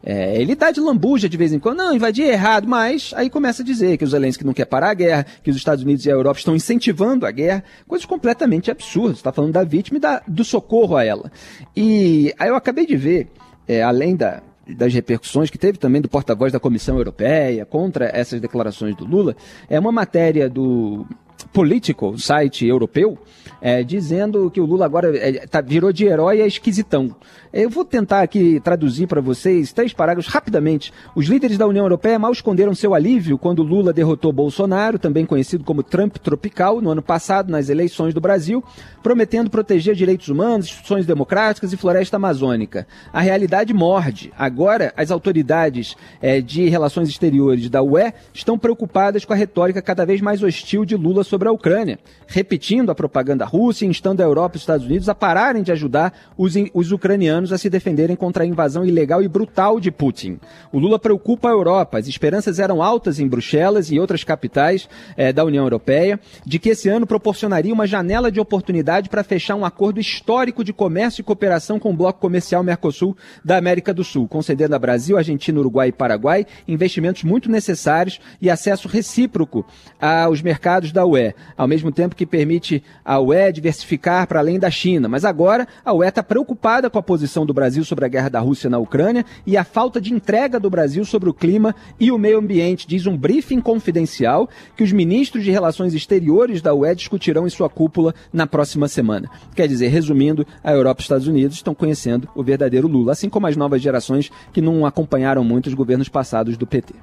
É, 0.02 0.38
ele 0.38 0.54
dá 0.54 0.70
de 0.70 0.80
lambuja 0.80 1.30
de 1.30 1.36
vez 1.38 1.54
em 1.54 1.58
quando, 1.58 1.78
não, 1.78 1.94
invadir 1.94 2.26
é 2.26 2.32
errado, 2.32 2.68
mas 2.68 3.14
aí 3.16 3.30
começa 3.30 3.62
a 3.62 3.64
dizer 3.64 3.96
que 3.96 4.04
o 4.04 4.06
Zelensky 4.06 4.44
não 4.44 4.52
quer 4.52 4.66
parar 4.66 4.90
a 4.90 4.94
guerra, 4.94 5.24
que 5.42 5.50
os 5.50 5.56
Estados 5.56 5.82
Unidos 5.82 6.04
e 6.04 6.10
a 6.10 6.12
Europa 6.12 6.38
estão 6.38 6.54
incentivando 6.54 7.24
a 7.24 7.30
guerra, 7.30 7.64
coisas 7.88 8.04
completamente 8.04 8.70
absurdas. 8.70 9.16
Está 9.16 9.32
falando 9.32 9.52
da 9.54 9.64
vítima 9.64 9.96
e 9.96 10.00
da, 10.02 10.22
do 10.28 10.44
socorro 10.44 10.94
a 10.94 11.02
ela. 11.02 11.32
E 11.74 12.34
aí 12.38 12.50
eu 12.50 12.54
acabei 12.54 12.84
de 12.84 12.98
ver, 12.98 13.28
é, 13.66 13.82
além 13.82 14.14
da, 14.14 14.42
das 14.66 14.92
repercussões 14.94 15.50
que 15.50 15.58
teve 15.58 15.78
também 15.78 16.00
do 16.00 16.08
porta-voz 16.08 16.52
da 16.52 16.60
Comissão 16.60 16.96
Europeia 16.96 17.64
contra 17.66 18.06
essas 18.06 18.40
declarações 18.40 18.96
do 18.96 19.04
Lula, 19.04 19.36
é 19.68 19.78
uma 19.78 19.92
matéria 19.92 20.48
do 20.48 21.06
Political, 21.52 22.18
site 22.18 22.66
europeu, 22.66 23.18
é, 23.60 23.82
dizendo 23.82 24.50
que 24.50 24.60
o 24.60 24.66
Lula 24.66 24.84
agora 24.84 25.16
é, 25.16 25.46
tá, 25.46 25.60
virou 25.60 25.92
de 25.92 26.04
herói 26.04 26.42
a 26.42 26.46
esquisitão. 26.46 27.14
Eu 27.52 27.70
vou 27.70 27.84
tentar 27.84 28.20
aqui 28.20 28.60
traduzir 28.60 29.06
para 29.06 29.20
vocês 29.20 29.72
três 29.72 29.92
parágrafos 29.92 30.32
rapidamente. 30.32 30.92
Os 31.14 31.26
líderes 31.26 31.56
da 31.56 31.66
União 31.66 31.84
Europeia 31.84 32.18
mal 32.18 32.32
esconderam 32.32 32.74
seu 32.74 32.94
alívio 32.94 33.38
quando 33.38 33.62
Lula 33.62 33.92
derrotou 33.92 34.32
Bolsonaro, 34.32 34.98
também 34.98 35.24
conhecido 35.24 35.64
como 35.64 35.82
Trump 35.82 36.16
tropical, 36.16 36.80
no 36.80 36.90
ano 36.90 37.00
passado, 37.00 37.50
nas 37.50 37.68
eleições 37.68 38.12
do 38.12 38.20
Brasil, 38.20 38.62
prometendo 39.02 39.48
proteger 39.48 39.94
direitos 39.94 40.28
humanos, 40.28 40.66
instituições 40.66 41.06
democráticas 41.06 41.72
e 41.72 41.76
floresta 41.76 42.16
amazônica. 42.16 42.86
A 43.12 43.20
realidade 43.20 43.72
morde. 43.72 44.32
Agora, 44.36 44.92
as 44.96 45.10
autoridades 45.10 45.96
é, 46.20 46.40
de 46.40 46.68
relações 46.68 47.08
exteriores 47.08 47.70
da 47.70 47.82
UE 47.82 48.12
estão 48.32 48.58
preocupadas 48.58 49.24
com 49.24 49.32
a 49.32 49.36
retórica 49.36 49.80
cada 49.80 50.04
vez 50.04 50.20
mais 50.20 50.42
hostil 50.42 50.84
de 50.84 50.96
Lula 50.96 51.22
sobre 51.22 51.33
a 51.48 51.52
Ucrânia, 51.52 51.98
repetindo 52.26 52.90
a 52.90 52.94
propaganda 52.94 53.44
russa 53.44 53.84
e 53.84 53.88
instando 53.88 54.22
a 54.22 54.24
Europa 54.24 54.56
e 54.56 54.58
os 54.58 54.62
Estados 54.62 54.86
Unidos 54.86 55.08
a 55.08 55.14
pararem 55.14 55.62
de 55.62 55.72
ajudar 55.72 56.12
os, 56.36 56.54
os 56.72 56.92
ucranianos 56.92 57.52
a 57.52 57.58
se 57.58 57.68
defenderem 57.68 58.16
contra 58.16 58.44
a 58.44 58.46
invasão 58.46 58.84
ilegal 58.84 59.22
e 59.22 59.28
brutal 59.28 59.78
de 59.80 59.90
Putin. 59.90 60.38
O 60.72 60.78
Lula 60.78 60.98
preocupa 60.98 61.48
a 61.48 61.52
Europa. 61.52 61.98
As 61.98 62.06
esperanças 62.06 62.58
eram 62.58 62.82
altas 62.82 63.18
em 63.18 63.28
Bruxelas 63.28 63.90
e 63.90 63.98
outras 63.98 64.24
capitais 64.24 64.88
é, 65.16 65.32
da 65.32 65.44
União 65.44 65.64
Europeia 65.64 66.18
de 66.44 66.58
que 66.58 66.70
esse 66.70 66.88
ano 66.88 67.06
proporcionaria 67.06 67.72
uma 67.72 67.86
janela 67.86 68.30
de 68.30 68.40
oportunidade 68.40 69.08
para 69.08 69.24
fechar 69.24 69.54
um 69.54 69.64
acordo 69.64 70.00
histórico 70.00 70.64
de 70.64 70.72
comércio 70.72 71.20
e 71.20 71.24
cooperação 71.24 71.78
com 71.78 71.90
o 71.90 71.96
bloco 71.96 72.20
comercial 72.20 72.62
Mercosul 72.62 73.16
da 73.44 73.56
América 73.56 73.92
do 73.92 74.04
Sul, 74.04 74.28
concedendo 74.28 74.74
a 74.74 74.78
Brasil, 74.78 75.16
Argentina, 75.16 75.58
Uruguai 75.58 75.88
e 75.88 75.92
Paraguai 75.92 76.46
investimentos 76.66 77.22
muito 77.22 77.50
necessários 77.50 78.20
e 78.40 78.50
acesso 78.50 78.88
recíproco 78.88 79.64
aos 80.00 80.42
mercados 80.42 80.92
da 80.92 81.04
UE, 81.14 81.34
ao 81.56 81.66
mesmo 81.66 81.90
tempo 81.90 82.14
que 82.14 82.26
permite 82.26 82.82
a 83.04 83.18
UE 83.20 83.52
diversificar 83.52 84.26
para 84.26 84.40
além 84.40 84.58
da 84.58 84.70
China. 84.70 85.08
Mas 85.08 85.24
agora 85.24 85.66
a 85.84 85.92
UE 85.92 86.08
está 86.08 86.22
preocupada 86.22 86.90
com 86.90 86.98
a 86.98 87.02
posição 87.02 87.46
do 87.46 87.54
Brasil 87.54 87.84
sobre 87.84 88.04
a 88.04 88.08
guerra 88.08 88.28
da 88.28 88.40
Rússia 88.40 88.68
na 88.68 88.78
Ucrânia 88.78 89.24
e 89.46 89.56
a 89.56 89.64
falta 89.64 90.00
de 90.00 90.12
entrega 90.12 90.60
do 90.60 90.70
Brasil 90.70 91.04
sobre 91.04 91.28
o 91.28 91.34
clima 91.34 91.74
e 91.98 92.10
o 92.10 92.18
meio 92.18 92.38
ambiente, 92.38 92.86
diz 92.86 93.06
um 93.06 93.16
briefing 93.16 93.60
confidencial 93.60 94.48
que 94.76 94.82
os 94.82 94.92
ministros 94.92 95.44
de 95.44 95.50
relações 95.50 95.94
exteriores 95.94 96.60
da 96.60 96.74
UE 96.74 96.94
discutirão 96.94 97.46
em 97.46 97.50
sua 97.50 97.68
cúpula 97.68 98.14
na 98.32 98.46
próxima 98.46 98.88
semana. 98.88 99.30
Quer 99.54 99.68
dizer, 99.68 99.88
resumindo, 99.88 100.46
a 100.62 100.72
Europa 100.72 101.00
e 101.00 101.02
os 101.02 101.04
Estados 101.04 101.26
Unidos 101.26 101.56
estão 101.56 101.74
conhecendo 101.74 102.28
o 102.34 102.42
verdadeiro 102.42 102.88
Lula, 102.88 103.12
assim 103.12 103.28
como 103.28 103.46
as 103.46 103.56
novas 103.56 103.80
gerações 103.80 104.30
que 104.52 104.60
não 104.60 104.84
acompanharam 104.84 105.44
muito 105.44 105.66
os 105.66 105.74
governos 105.74 106.08
passados 106.08 106.56
do 106.56 106.66
PT. 106.66 106.94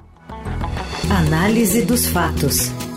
Análise 1.10 1.82
dos 1.82 2.06
fatos. 2.06 2.91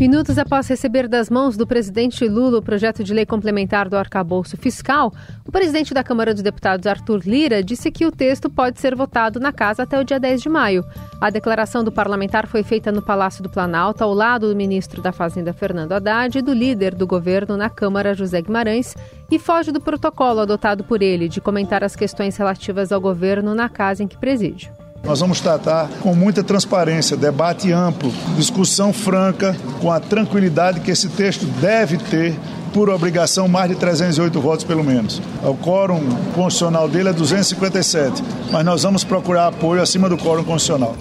Minutos 0.00 0.38
após 0.38 0.66
receber 0.66 1.06
das 1.06 1.28
mãos 1.28 1.58
do 1.58 1.66
presidente 1.66 2.26
Lula 2.26 2.56
o 2.56 2.62
projeto 2.62 3.04
de 3.04 3.12
lei 3.12 3.26
complementar 3.26 3.86
do 3.86 3.98
arcabouço 3.98 4.56
fiscal, 4.56 5.12
o 5.46 5.52
presidente 5.52 5.92
da 5.92 6.02
Câmara 6.02 6.32
dos 6.32 6.42
Deputados, 6.42 6.86
Arthur 6.86 7.20
Lira, 7.26 7.62
disse 7.62 7.90
que 7.90 8.06
o 8.06 8.10
texto 8.10 8.48
pode 8.48 8.80
ser 8.80 8.96
votado 8.96 9.38
na 9.38 9.52
casa 9.52 9.82
até 9.82 10.00
o 10.00 10.04
dia 10.04 10.18
10 10.18 10.40
de 10.40 10.48
maio. 10.48 10.86
A 11.20 11.28
declaração 11.28 11.84
do 11.84 11.92
parlamentar 11.92 12.46
foi 12.46 12.62
feita 12.62 12.90
no 12.90 13.02
Palácio 13.02 13.42
do 13.42 13.50
Planalto, 13.50 14.02
ao 14.02 14.14
lado 14.14 14.48
do 14.48 14.56
ministro 14.56 15.02
da 15.02 15.12
Fazenda, 15.12 15.52
Fernando 15.52 15.92
Haddad, 15.92 16.38
e 16.38 16.40
do 16.40 16.54
líder 16.54 16.94
do 16.94 17.06
governo 17.06 17.54
na 17.54 17.68
Câmara, 17.68 18.14
José 18.14 18.40
Guimarães, 18.40 18.96
e 19.30 19.38
foge 19.38 19.70
do 19.70 19.82
protocolo 19.82 20.40
adotado 20.40 20.82
por 20.82 21.02
ele 21.02 21.28
de 21.28 21.42
comentar 21.42 21.84
as 21.84 21.94
questões 21.94 22.38
relativas 22.38 22.90
ao 22.90 23.02
governo 23.02 23.54
na 23.54 23.68
casa 23.68 24.02
em 24.02 24.08
que 24.08 24.16
preside. 24.16 24.72
Nós 25.02 25.20
vamos 25.20 25.40
tratar 25.40 25.88
com 26.02 26.14
muita 26.14 26.44
transparência, 26.44 27.16
debate 27.16 27.72
amplo, 27.72 28.12
discussão 28.36 28.92
franca, 28.92 29.56
com 29.80 29.90
a 29.90 29.98
tranquilidade 29.98 30.80
que 30.80 30.90
esse 30.90 31.08
texto 31.08 31.44
deve 31.60 31.96
ter 31.96 32.38
por 32.72 32.88
obrigação, 32.88 33.48
mais 33.48 33.70
de 33.70 33.76
308 33.76 34.40
votos 34.40 34.64
pelo 34.64 34.84
menos. 34.84 35.20
O 35.42 35.56
quórum 35.56 36.00
constitucional 36.34 36.88
dele 36.88 37.08
é 37.08 37.12
257, 37.12 38.22
mas 38.52 38.64
nós 38.64 38.82
vamos 38.82 39.02
procurar 39.02 39.48
apoio 39.48 39.82
acima 39.82 40.08
do 40.08 40.16
quórum 40.16 40.44
constitucional. 40.44 40.94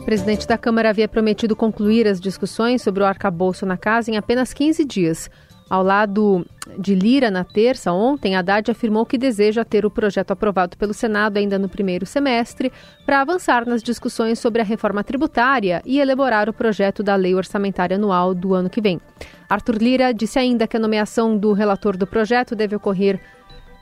O 0.00 0.04
presidente 0.04 0.46
da 0.46 0.58
Câmara 0.58 0.90
havia 0.90 1.08
prometido 1.08 1.56
concluir 1.56 2.06
as 2.06 2.20
discussões 2.20 2.82
sobre 2.82 3.02
o 3.02 3.06
arcabouço 3.06 3.64
na 3.64 3.78
casa 3.78 4.10
em 4.10 4.18
apenas 4.18 4.52
15 4.52 4.84
dias. 4.84 5.30
Ao 5.74 5.82
lado 5.82 6.46
de 6.78 6.94
Lira, 6.94 7.32
na 7.32 7.42
terça, 7.42 7.90
ontem, 7.90 8.36
Haddad 8.36 8.70
afirmou 8.70 9.04
que 9.04 9.18
deseja 9.18 9.64
ter 9.64 9.84
o 9.84 9.90
projeto 9.90 10.30
aprovado 10.30 10.76
pelo 10.76 10.94
Senado 10.94 11.36
ainda 11.36 11.58
no 11.58 11.68
primeiro 11.68 12.06
semestre 12.06 12.72
para 13.04 13.20
avançar 13.20 13.66
nas 13.66 13.82
discussões 13.82 14.38
sobre 14.38 14.62
a 14.62 14.64
reforma 14.64 15.02
tributária 15.02 15.82
e 15.84 15.98
elaborar 15.98 16.48
o 16.48 16.52
projeto 16.52 17.02
da 17.02 17.16
lei 17.16 17.34
orçamentária 17.34 17.96
anual 17.96 18.36
do 18.36 18.54
ano 18.54 18.70
que 18.70 18.80
vem. 18.80 19.00
Arthur 19.50 19.78
Lira 19.82 20.14
disse 20.14 20.38
ainda 20.38 20.68
que 20.68 20.76
a 20.76 20.80
nomeação 20.80 21.36
do 21.36 21.52
relator 21.52 21.96
do 21.96 22.06
projeto 22.06 22.54
deve 22.54 22.76
ocorrer 22.76 23.20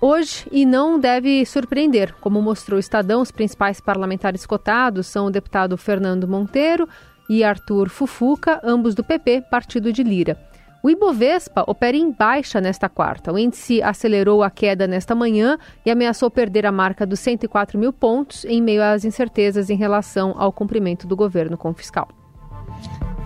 hoje 0.01 0.47
e 0.51 0.65
não 0.65 0.99
deve 0.99 1.45
surpreender. 1.45 2.15
Como 2.23 2.41
mostrou 2.41 2.79
o 2.79 2.81
Estadão, 2.81 3.21
os 3.21 3.31
principais 3.31 3.83
parlamentares 3.83 4.47
cotados 4.47 5.09
são 5.09 5.27
o 5.27 5.31
deputado 5.31 5.77
Fernando 5.77 6.27
Monteiro 6.27 6.89
e 7.29 7.45
Arthur 7.45 7.91
Fufuca, 7.91 8.63
ambos 8.65 8.95
do 8.95 9.05
PP, 9.05 9.43
partido 9.51 9.93
de 9.93 10.03
Lira. 10.03 10.52
O 10.83 10.91
Ibovespa 10.91 11.63
opera 11.69 11.97
em 11.97 12.11
baixa 12.11 12.61
nesta 12.61 12.89
quarta. 12.89 13.33
O 13.33 13.39
índice 13.39 13.81
acelerou 13.81 14.43
a 14.43 14.51
queda 14.51 14.85
nesta 14.89 15.15
manhã 15.15 15.57
e 15.87 15.91
ameaçou 15.93 16.29
perder 16.29 16.67
a 16.67 16.73
marca 16.73 17.07
dos 17.07 17.21
104 17.21 17.79
mil 17.79 17.93
pontos 17.93 18.45
em 18.45 18.61
meio 18.61 18.83
às 18.83 19.05
incertezas 19.05 19.71
em 19.71 19.77
relação 19.77 20.35
ao 20.37 20.53
cumprimento 20.53 21.07
do 21.07 21.15
governo 21.15 21.57
com 21.57 21.71
o 21.71 21.75
fiscal. 21.75 22.09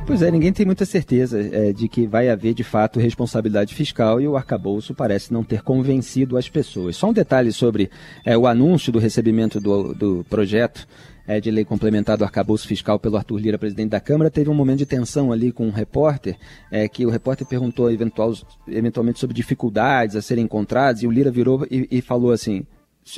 Pois 0.06 0.20
é, 0.20 0.30
ninguém 0.30 0.52
tem 0.52 0.66
muita 0.66 0.84
certeza 0.84 1.40
é, 1.40 1.72
de 1.72 1.88
que 1.88 2.06
vai 2.06 2.28
haver 2.28 2.52
de 2.52 2.62
fato 2.62 3.00
responsabilidade 3.00 3.74
fiscal 3.74 4.20
e 4.20 4.28
o 4.28 4.36
arcabouço 4.36 4.94
parece 4.94 5.32
não 5.32 5.42
ter 5.42 5.62
convencido 5.62 6.36
as 6.36 6.48
pessoas. 6.50 6.94
Só 6.94 7.08
um 7.08 7.12
detalhe 7.12 7.50
sobre 7.52 7.90
é, 8.24 8.36
o 8.36 8.46
anúncio 8.46 8.92
do 8.92 8.98
recebimento 8.98 9.58
do, 9.58 9.94
do 9.94 10.26
projeto 10.28 10.86
é, 11.26 11.40
de 11.40 11.50
lei 11.50 11.64
complementar 11.64 12.16
do 12.16 12.24
arcabouço 12.24 12.66
fiscal 12.66 12.98
pelo 12.98 13.16
Arthur 13.16 13.38
Lira, 13.38 13.58
presidente 13.58 13.90
da 13.90 14.00
Câmara, 14.00 14.30
teve 14.30 14.48
um 14.48 14.54
momento 14.54 14.78
de 14.78 14.86
tensão 14.86 15.32
ali 15.32 15.50
com 15.50 15.66
um 15.66 15.70
repórter, 15.70 16.36
é, 16.70 16.88
que 16.88 17.04
o 17.04 17.10
repórter 17.10 17.46
perguntou 17.46 17.90
eventual, 17.90 18.32
eventualmente 18.68 19.18
sobre 19.18 19.34
dificuldades 19.34 20.16
a 20.16 20.22
serem 20.22 20.44
encontradas, 20.44 21.02
e 21.02 21.06
o 21.06 21.10
Lira 21.10 21.30
virou 21.30 21.66
e, 21.70 21.88
e 21.90 22.00
falou 22.00 22.30
assim, 22.30 22.64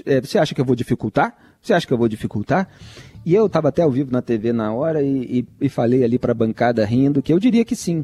é, 0.04 0.20
você 0.20 0.38
acha 0.38 0.54
que 0.54 0.60
eu 0.60 0.64
vou 0.64 0.76
dificultar? 0.76 1.36
Você 1.60 1.72
acha 1.72 1.86
que 1.86 1.92
eu 1.92 1.98
vou 1.98 2.08
dificultar? 2.08 2.68
E 3.28 3.34
eu 3.34 3.44
estava 3.44 3.68
até 3.68 3.82
ao 3.82 3.90
vivo 3.90 4.10
na 4.10 4.22
TV 4.22 4.54
na 4.54 4.72
hora 4.72 5.02
e, 5.02 5.40
e, 5.60 5.66
e 5.66 5.68
falei 5.68 6.02
ali 6.02 6.18
para 6.18 6.32
a 6.32 6.34
bancada 6.34 6.82
rindo 6.86 7.20
que 7.20 7.30
eu 7.30 7.38
diria 7.38 7.62
que 7.62 7.76
sim. 7.76 8.02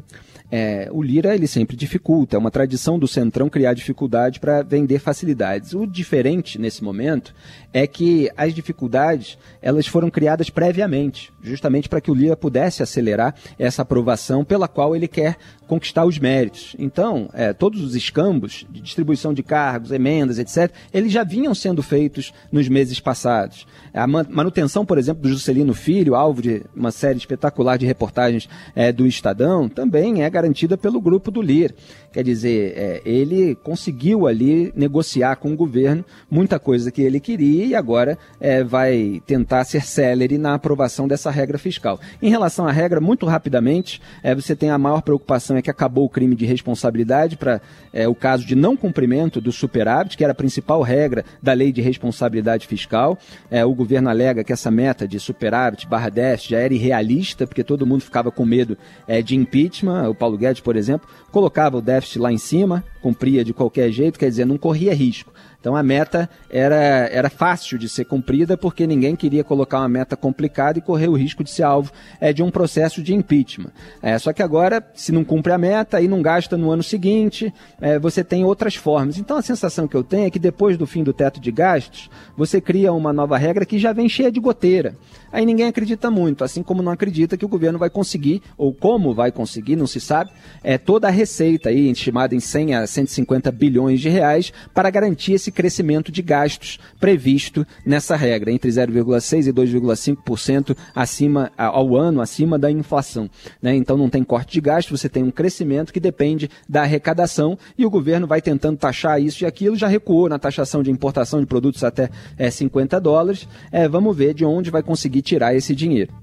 É, 0.51 0.87
o 0.91 1.01
Lira 1.01 1.33
ele 1.33 1.47
sempre 1.47 1.75
dificulta, 1.75 2.35
é 2.35 2.39
uma 2.39 2.51
tradição 2.51 2.99
do 2.99 3.07
Centrão 3.07 3.49
criar 3.49 3.73
dificuldade 3.73 4.39
para 4.39 4.61
vender 4.61 4.99
facilidades. 4.99 5.73
O 5.73 5.87
diferente 5.87 6.59
nesse 6.59 6.83
momento 6.83 7.33
é 7.73 7.87
que 7.87 8.29
as 8.37 8.53
dificuldades 8.53 9.37
elas 9.61 9.87
foram 9.87 10.11
criadas 10.11 10.51
previamente, 10.51 11.33
justamente 11.41 11.89
para 11.89 11.99
que 11.99 12.11
o 12.11 12.13
Lira 12.13 12.37
pudesse 12.37 12.83
acelerar 12.83 13.33
essa 13.57 13.81
aprovação 13.81 14.45
pela 14.45 14.67
qual 14.67 14.95
ele 14.95 15.07
quer 15.07 15.37
conquistar 15.67 16.05
os 16.05 16.19
méritos. 16.19 16.75
Então, 16.77 17.27
é, 17.33 17.51
todos 17.51 17.81
os 17.81 17.95
escambos 17.95 18.65
de 18.69 18.81
distribuição 18.81 19.33
de 19.33 19.41
cargos, 19.41 19.91
emendas, 19.91 20.37
etc., 20.37 20.71
eles 20.93 21.11
já 21.11 21.23
vinham 21.23 21.55
sendo 21.55 21.81
feitos 21.81 22.31
nos 22.51 22.69
meses 22.69 22.99
passados. 22.99 23.65
A 23.91 24.05
manutenção, 24.05 24.85
por 24.85 24.97
exemplo, 24.97 25.14
do 25.15 25.29
Juscelino 25.29 25.73
Filho, 25.73 26.15
alvo 26.15 26.41
de 26.41 26.63
uma 26.75 26.91
série 26.91 27.17
espetacular 27.17 27.77
de 27.77 27.85
reportagens 27.85 28.47
é, 28.75 28.91
do 28.91 29.07
Estadão, 29.07 29.67
também 29.67 30.23
é 30.23 30.29
garantida 30.29 30.77
pelo 30.77 31.01
grupo 31.01 31.31
do 31.31 31.41
LIR. 31.41 31.73
Quer 32.11 32.23
dizer, 32.23 32.73
é, 32.77 33.01
ele 33.05 33.55
conseguiu 33.55 34.25
ali 34.25 34.71
negociar 34.75 35.35
com 35.35 35.51
o 35.51 35.55
governo 35.55 36.05
muita 36.31 36.57
coisa 36.57 36.89
que 36.89 37.01
ele 37.01 37.19
queria 37.19 37.65
e 37.65 37.75
agora 37.75 38.17
é, 38.39 38.63
vai 38.63 39.21
tentar 39.25 39.65
ser 39.65 39.83
célere 39.83 40.37
na 40.37 40.53
aprovação 40.53 41.07
dessa 41.07 41.29
regra 41.29 41.57
fiscal. 41.57 41.99
Em 42.21 42.29
relação 42.29 42.67
à 42.67 42.71
regra, 42.71 43.01
muito 43.01 43.25
rapidamente, 43.25 44.01
é, 44.23 44.33
você 44.33 44.55
tem 44.55 44.69
a 44.69 44.77
maior 44.77 45.01
preocupação 45.01 45.57
é 45.57 45.61
que 45.61 45.69
acabou 45.69 46.05
o 46.05 46.09
crime 46.09 46.35
de 46.35 46.45
responsabilidade 46.45 47.35
para 47.35 47.59
é, 47.91 48.07
o 48.07 48.15
caso 48.15 48.45
de 48.45 48.55
não 48.55 48.77
cumprimento 48.77 49.41
do 49.41 49.51
superávit, 49.51 50.17
que 50.17 50.23
era 50.23 50.31
a 50.31 50.35
principal 50.35 50.81
regra 50.81 51.25
da 51.41 51.53
lei 51.53 51.71
de 51.71 51.81
responsabilidade 51.81 52.65
fiscal. 52.65 53.17
É, 53.51 53.65
o 53.65 53.73
governo 53.73 54.09
alega 54.09 54.43
que 54.43 54.53
essa 54.53 54.71
meta 54.71 55.04
de 55.07 55.19
superávit 55.19 55.87
barra 55.87 56.09
déficit 56.09 56.51
já 56.51 56.59
era 56.59 56.73
irrealista, 56.73 57.45
porque 57.45 57.63
todo 57.63 57.85
mundo 57.85 58.01
ficava 58.01 58.31
com 58.31 58.45
medo 58.45 58.77
é, 59.07 59.21
de 59.21 59.35
impeachment. 59.35 60.09
O 60.09 60.15
Paulo 60.15 60.37
Guedes, 60.37 60.61
por 60.61 60.75
exemplo, 60.75 61.07
colocava 61.31 61.77
o 61.77 61.81
déficit 61.81 62.19
lá 62.19 62.31
em 62.31 62.37
cima, 62.37 62.83
cumpria 63.05 63.45
de 63.45 63.53
qualquer 63.53 63.91
jeito, 63.91 64.17
quer 64.17 64.29
dizer, 64.29 64.45
não 64.45 64.57
corria 64.57 64.91
risco. 64.91 65.31
Então 65.59 65.75
a 65.75 65.83
meta 65.83 66.27
era, 66.49 66.75
era 67.11 67.29
fácil 67.29 67.77
de 67.77 67.87
ser 67.87 68.05
cumprida 68.05 68.57
porque 68.57 68.87
ninguém 68.87 69.15
queria 69.15 69.43
colocar 69.43 69.79
uma 69.79 69.89
meta 69.89 70.15
complicada 70.15 70.79
e 70.79 70.81
correr 70.81 71.07
o 71.07 71.13
risco 71.13 71.43
de 71.43 71.51
ser 71.51 71.63
alvo 71.63 71.91
é, 72.19 72.33
de 72.33 72.41
um 72.41 72.49
processo 72.49 73.03
de 73.03 73.13
impeachment. 73.13 73.71
É, 74.01 74.17
só 74.17 74.33
que 74.33 74.41
agora, 74.41 74.83
se 74.95 75.11
não 75.11 75.23
cumpre 75.23 75.51
a 75.51 75.57
meta 75.57 76.01
e 76.01 76.07
não 76.07 76.19
gasta 76.21 76.57
no 76.57 76.71
ano 76.71 76.81
seguinte, 76.81 77.53
é, 77.79 77.99
você 77.99 78.23
tem 78.23 78.43
outras 78.43 78.75
formas. 78.75 79.19
Então 79.19 79.37
a 79.37 79.41
sensação 79.41 79.87
que 79.87 79.95
eu 79.95 80.03
tenho 80.03 80.25
é 80.25 80.29
que 80.31 80.39
depois 80.39 80.77
do 80.77 80.87
fim 80.87 81.03
do 81.03 81.13
teto 81.13 81.39
de 81.39 81.51
gastos, 81.51 82.09
você 82.35 82.59
cria 82.59 82.91
uma 82.91 83.13
nova 83.13 83.37
regra 83.37 83.65
que 83.65 83.77
já 83.77 83.93
vem 83.93 84.09
cheia 84.09 84.31
de 84.31 84.39
goteira. 84.39 84.95
Aí 85.31 85.45
ninguém 85.45 85.67
acredita 85.67 86.09
muito, 86.09 86.43
assim 86.43 86.63
como 86.63 86.81
não 86.81 86.91
acredita 86.91 87.35
que 87.35 87.43
o 87.43 87.49
governo 87.49 87.77
vai 87.77 87.89
conseguir, 87.89 88.41
ou 88.57 88.73
como 88.73 89.13
vai 89.13 89.31
conseguir, 89.31 89.75
não 89.75 89.85
se 89.85 89.99
sabe, 89.99 90.31
é, 90.63 90.77
toda 90.77 91.07
a 91.07 91.11
receita 91.11 91.69
aí, 91.69 91.89
estimada 91.89 92.33
em 92.33 92.39
100 92.39 92.75
a 92.75 92.87
150 92.95 93.51
bilhões 93.51 93.99
de 93.99 94.09
reais, 94.09 94.51
para 94.73 94.89
garantir 94.89 95.33
esse 95.33 95.51
crescimento 95.51 96.11
de 96.11 96.21
gastos 96.21 96.79
previsto 96.99 97.65
nessa 97.85 98.15
regra, 98.15 98.51
entre 98.51 98.69
0,6% 98.69 99.47
e 99.47 99.53
2,5% 99.53 100.75
acima 100.95 101.51
ao 101.57 101.95
ano, 101.95 102.21
acima 102.21 102.57
da 102.57 102.71
inflação. 102.71 103.29
Né? 103.61 103.75
Então 103.75 103.97
não 103.97 104.09
tem 104.09 104.23
corte 104.23 104.53
de 104.53 104.61
gasto, 104.61 104.95
você 104.95 105.07
tem 105.07 105.23
um 105.23 105.31
crescimento 105.31 105.93
que 105.93 105.99
depende 105.99 106.49
da 106.67 106.81
arrecadação 106.81 107.57
e 107.77 107.85
o 107.85 107.89
governo 107.89 108.27
vai 108.27 108.41
tentando 108.41 108.77
taxar 108.77 109.21
isso 109.21 109.43
e 109.43 109.47
aquilo, 109.47 109.75
já 109.75 109.87
recuou 109.87 110.29
na 110.29 110.39
taxação 110.39 110.81
de 110.81 110.91
importação 110.91 111.39
de 111.39 111.45
produtos 111.45 111.83
até 111.83 112.09
é, 112.37 112.49
50 112.49 112.99
dólares. 112.99 113.47
É, 113.71 113.87
vamos 113.87 114.15
ver 114.15 114.33
de 114.33 114.45
onde 114.45 114.71
vai 114.71 114.81
conseguir 114.81 115.21
tirar 115.21 115.55
esse 115.55 115.75
dinheiro. 115.75 116.13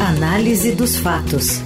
Análise 0.00 0.72
dos 0.72 0.96
fatos. 0.96 1.62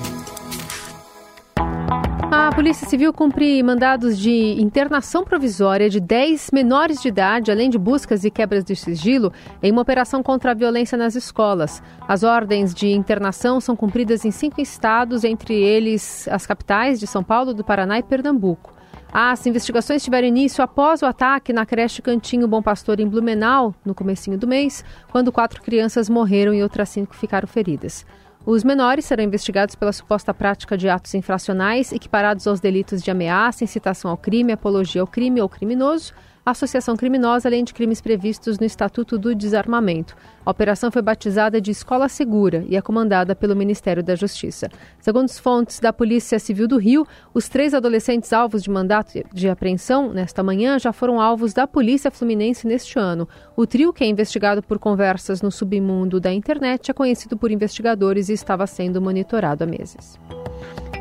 Polícia 2.59 2.89
Civil 2.89 3.13
cumpre 3.13 3.63
mandados 3.63 4.19
de 4.19 4.61
internação 4.61 5.23
provisória 5.23 5.89
de 5.89 6.01
10 6.01 6.51
menores 6.53 7.01
de 7.01 7.07
idade, 7.07 7.53
além 7.53 7.71
de 7.71 7.79
buscas 7.79 8.25
e 8.25 8.33
quebras 8.33 8.65
de 8.65 8.75
sigilo, 8.75 9.33
em 9.63 9.71
uma 9.71 9.83
operação 9.83 10.25
contra 10.25 10.51
a 10.51 10.55
violência 10.55 10.99
nas 10.99 11.15
escolas. 11.15 11.81
As 12.01 12.25
ordens 12.25 12.75
de 12.75 12.89
internação 12.89 13.61
são 13.61 13.77
cumpridas 13.77 14.25
em 14.25 14.33
cinco 14.33 14.61
estados, 14.61 15.23
entre 15.23 15.55
eles 15.55 16.27
as 16.27 16.47
capitais 16.47 16.99
de 16.99 17.07
São 17.07 17.23
Paulo, 17.23 17.55
do 17.55 17.63
Paraná 17.63 18.01
e 18.01 18.03
Pernambuco. 18.03 18.75
As 19.13 19.47
investigações 19.47 20.03
tiveram 20.03 20.27
início 20.27 20.63
após 20.63 21.01
o 21.01 21.07
ataque 21.07 21.53
na 21.53 21.65
creche 21.65 22.03
Cantinho 22.03 22.49
Bom 22.49 22.61
Pastor 22.61 22.99
em 22.99 23.07
Blumenau, 23.07 23.73
no 23.85 23.95
comecinho 23.95 24.37
do 24.37 24.49
mês, 24.49 24.85
quando 25.13 25.31
quatro 25.31 25.63
crianças 25.63 26.11
morreram 26.11 26.53
e 26.53 26.61
outras 26.61 26.89
cinco 26.89 27.15
ficaram 27.15 27.47
feridas. 27.47 28.05
Os 28.51 28.65
menores 28.65 29.05
serão 29.05 29.25
investigados 29.25 29.75
pela 29.75 29.93
suposta 29.93 30.33
prática 30.33 30.75
de 30.75 30.89
atos 30.89 31.13
infracionais 31.13 31.93
equiparados 31.93 32.47
aos 32.47 32.61
delitos 32.61 33.03
de 33.03 33.11
ameaça, 33.11 33.63
incitação 33.63 34.11
ao 34.11 34.17
crime, 34.17 34.53
apologia 34.55 35.03
ao 35.03 35.07
crime 35.07 35.39
ou 35.43 35.51
criminoso, 35.51 36.15
associação 36.51 36.97
criminosa, 36.97 37.49
além 37.49 37.65
de 37.65 37.75
crimes 37.75 38.01
previstos 38.01 38.59
no 38.59 38.67
Estatuto 38.67 39.19
do 39.19 39.35
Desarmamento. 39.35 40.17
A 40.45 40.51
operação 40.51 40.91
foi 40.91 41.03
batizada 41.03 41.61
de 41.61 41.71
Escola 41.71 42.09
Segura 42.09 42.65
e 42.69 42.77
é 42.77 42.81
comandada 42.81 43.35
pelo 43.35 43.55
Ministério 43.55 44.03
da 44.03 44.15
Justiça. 44.15 44.69
Segundo 44.99 45.27
as 45.27 45.39
fontes 45.39 45.81
da 45.81 45.93
Polícia 45.93 46.39
Civil 46.39 46.67
do 46.67 46.79
Rio, 46.79 47.07
os 47.35 47.49
três 47.49 47.75
adolescentes 47.75 48.33
alvos 48.33 48.63
de 48.63 48.71
mandato 48.71 49.23
de 49.33 49.49
apreensão 49.49 50.13
nesta 50.13 50.43
manhã 50.43 50.79
já 50.79 50.93
foram 50.93 51.21
alvos 51.21 51.53
da 51.53 51.67
Polícia 51.67 52.11
Fluminense 52.11 52.67
neste 52.67 52.99
ano. 52.99 53.29
O 53.57 53.67
trio, 53.67 53.93
que 53.93 54.05
é 54.05 54.07
investigado 54.07 54.63
por 54.63 54.79
conversas 54.79 55.43
no 55.43 55.51
submundo 55.51 56.19
da 56.19 56.33
internet, 56.33 56.91
é 56.91 56.95
conhecido 56.95 57.37
por 57.37 57.51
investigadores 57.51 58.29
e 58.29 58.33
estava 58.33 58.67
sendo 58.67 59.03
monitorado 59.03 59.65
há 59.65 59.67
meses. 59.67 60.19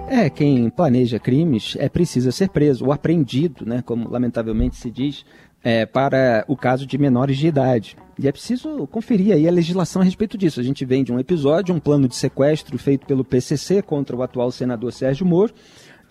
É, 0.10 0.30
quem 0.30 0.70
planeja 0.70 1.20
crimes 1.20 1.76
é 1.78 1.89
precisa 1.89 2.32
ser 2.32 2.50
preso 2.50 2.86
ou 2.86 2.93
apreendido, 2.93 3.65
né, 3.65 3.84
como 3.86 4.10
lamentavelmente 4.10 4.78
se 4.78 4.89
diz, 4.89 5.26
é, 5.62 5.86
para 5.86 6.46
o 6.48 6.56
caso 6.56 6.86
de 6.86 6.98
menores 6.98 7.38
de 7.38 7.48
idade. 7.48 7.98
E 8.17 8.26
é 8.26 8.32
preciso 8.32 8.88
conferir 8.88 9.34
aí 9.34 9.48
a 9.48 9.52
legislação 9.52 10.02
a 10.02 10.06
respeito 10.06 10.38
disso. 10.38 10.62
A 10.62 10.63
gente 10.63 10.86
vem 10.86 11.04
de 11.04 11.12
um 11.12 11.20
episódio, 11.20 11.76
um 11.76 11.80
plano 11.80 12.08
de 12.08 12.15
sequestro 12.15 12.78
feito 12.78 13.06
pelo 13.06 13.24
PCC 13.24 13.82
contra 13.82 14.15
o 14.15 14.24
atual 14.24 14.50
senador 14.50 14.93
Sérgio 14.93 15.26
Moro, 15.26 15.54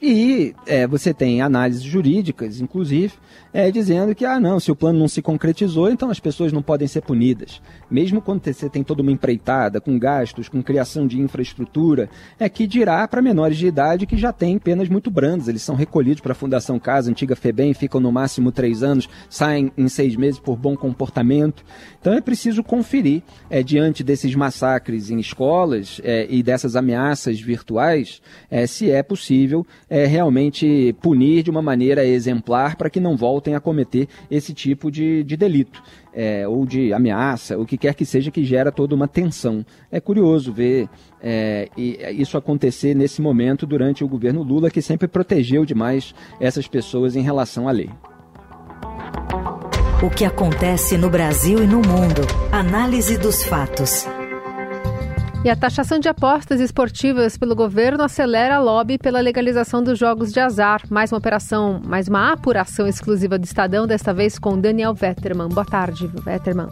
e 0.01 0.55
é, 0.67 0.87
você 0.87 1.15
tem 1.15 1.41
análises 1.41 1.83
jurídicas, 1.83 2.61
inclusive, 2.61 3.15
é, 3.53 3.71
dizendo 3.71 4.15
que, 4.15 4.27
ah, 4.27 4.39
não, 4.39 4.61
se 4.61 4.71
o 4.71 4.77
plano 4.77 4.99
não 4.99 5.09
se 5.09 5.23
concretizou, 5.23 5.91
então 5.91 6.11
as 6.11 6.21
pessoas 6.21 6.53
não 6.53 6.61
podem 6.61 6.87
ser 6.87 7.01
punidas. 7.01 7.63
Mesmo 7.91 8.21
quando 8.21 8.45
você 8.45 8.69
tem 8.69 8.85
toda 8.85 9.01
uma 9.01 9.11
empreitada, 9.11 9.81
com 9.81 9.99
gastos, 9.99 10.51
com 10.51 10.63
criação 10.63 11.07
de 11.07 11.19
infraestrutura, 11.19 12.11
é 12.39 12.47
que 12.47 12.67
dirá 12.67 13.09
para 13.09 13.23
menores 13.23 13.57
de 13.57 13.67
idade 13.67 14.07
que 14.07 14.19
já 14.19 14.35
têm 14.35 14.59
penas 14.59 14.91
muito 14.91 15.11
brandas. 15.11 15.49
Eles 15.49 15.63
são 15.63 15.75
recolhidos 15.75 16.21
para 16.21 16.33
a 16.33 16.35
Fundação 16.35 16.79
Casa, 16.79 17.11
antiga 17.11 17.35
FEBEM, 17.35 17.73
ficam 17.73 17.99
no 17.99 18.13
máximo 18.13 18.53
três 18.53 18.83
anos, 18.83 19.09
saem 19.31 19.73
em 19.79 19.89
seis 19.89 20.15
meses 20.15 20.39
por 20.39 20.57
bom 20.57 20.77
comportamento. 20.77 21.65
Então 21.99 22.13
é 22.13 22.21
preciso 22.21 22.63
conferir, 22.63 23.23
é, 23.49 23.63
diante 23.63 24.05
desses 24.05 24.35
massacres 24.35 25.11
em 25.11 25.19
escolas 25.19 26.03
é, 26.05 26.27
e 26.29 26.43
dessas 26.43 26.77
ameaças 26.77 27.41
virtuais, 27.41 28.21
é, 28.51 28.67
se 28.67 28.91
é 28.91 29.03
possível 29.03 29.67
é, 29.88 30.07
realmente 30.07 30.94
punir 31.01 31.42
de 31.42 31.51
uma 31.51 31.62
maneira 31.62 32.05
exemplar 32.05 32.77
para 32.77 32.90
que 32.90 33.01
não 33.01 33.16
voltem 33.16 33.55
a 33.55 33.61
cometer 33.61 34.09
esse 34.31 34.53
tipo 34.53 34.90
de, 34.90 35.22
de 35.25 35.37
delito. 35.37 35.83
É, 36.18 36.49
ou 36.49 36.64
de 36.64 36.94
ameaça, 36.94 37.59
o 37.59 37.66
que 37.66 37.77
quer 37.77 37.94
que 37.94 38.07
seja 38.07 38.31
que 38.31 38.42
gera 38.42 38.72
toda 38.72 38.94
uma 38.94 39.07
tensão. 39.07 39.64
É 39.92 40.01
curioso 40.01 40.51
ver 40.51 40.88
é, 41.20 41.68
isso 41.77 42.38
acontecer 42.38 42.94
nesse 42.94 43.20
momento 43.20 43.66
durante 43.66 44.03
o 44.03 44.09
governo 44.09 44.42
Lula, 44.42 44.70
que 44.70 44.81
sempre 44.81 45.07
protegeu 45.07 45.66
demais 45.66 46.14
essas 46.40 46.66
pessoas 46.66 47.16
em 47.16 47.20
relação 47.20 47.68
à 47.68 47.70
lei. 47.70 47.90
O 50.03 50.09
que 50.09 50.25
acontece 50.25 50.96
no 50.96 51.11
Brasil 51.11 51.62
e 51.62 51.66
no 51.66 51.79
mundo. 51.79 52.22
Análise 52.51 53.18
dos 53.18 53.44
fatos. 53.44 54.07
E 55.47 55.49
a 55.49 55.55
taxação 55.55 56.01
de 56.01 56.09
apostas 56.09 56.61
esportivas 56.61 57.39
pelo 57.39 57.55
governo 57.55 58.03
acelera 58.03 58.57
a 58.57 58.61
lobby 58.61 58.99
pela 58.99 59.21
legalização 59.21 59.81
dos 59.81 59.97
jogos 59.97 60.33
de 60.33 60.41
azar. 60.41 60.83
Mais 60.91 61.13
uma 61.13 61.19
operação, 61.19 61.81
mais 61.87 62.09
uma 62.09 62.33
apuração 62.33 62.85
exclusiva 62.85 63.39
do 63.39 63.45
Estadão, 63.45 63.87
desta 63.87 64.13
vez 64.13 64.41
com 64.41 64.61
Daniel 64.61 64.93
Vetterman. 64.93 65.49
Boa 65.49 65.65
tarde, 65.65 66.09
Vetterman. 66.09 66.67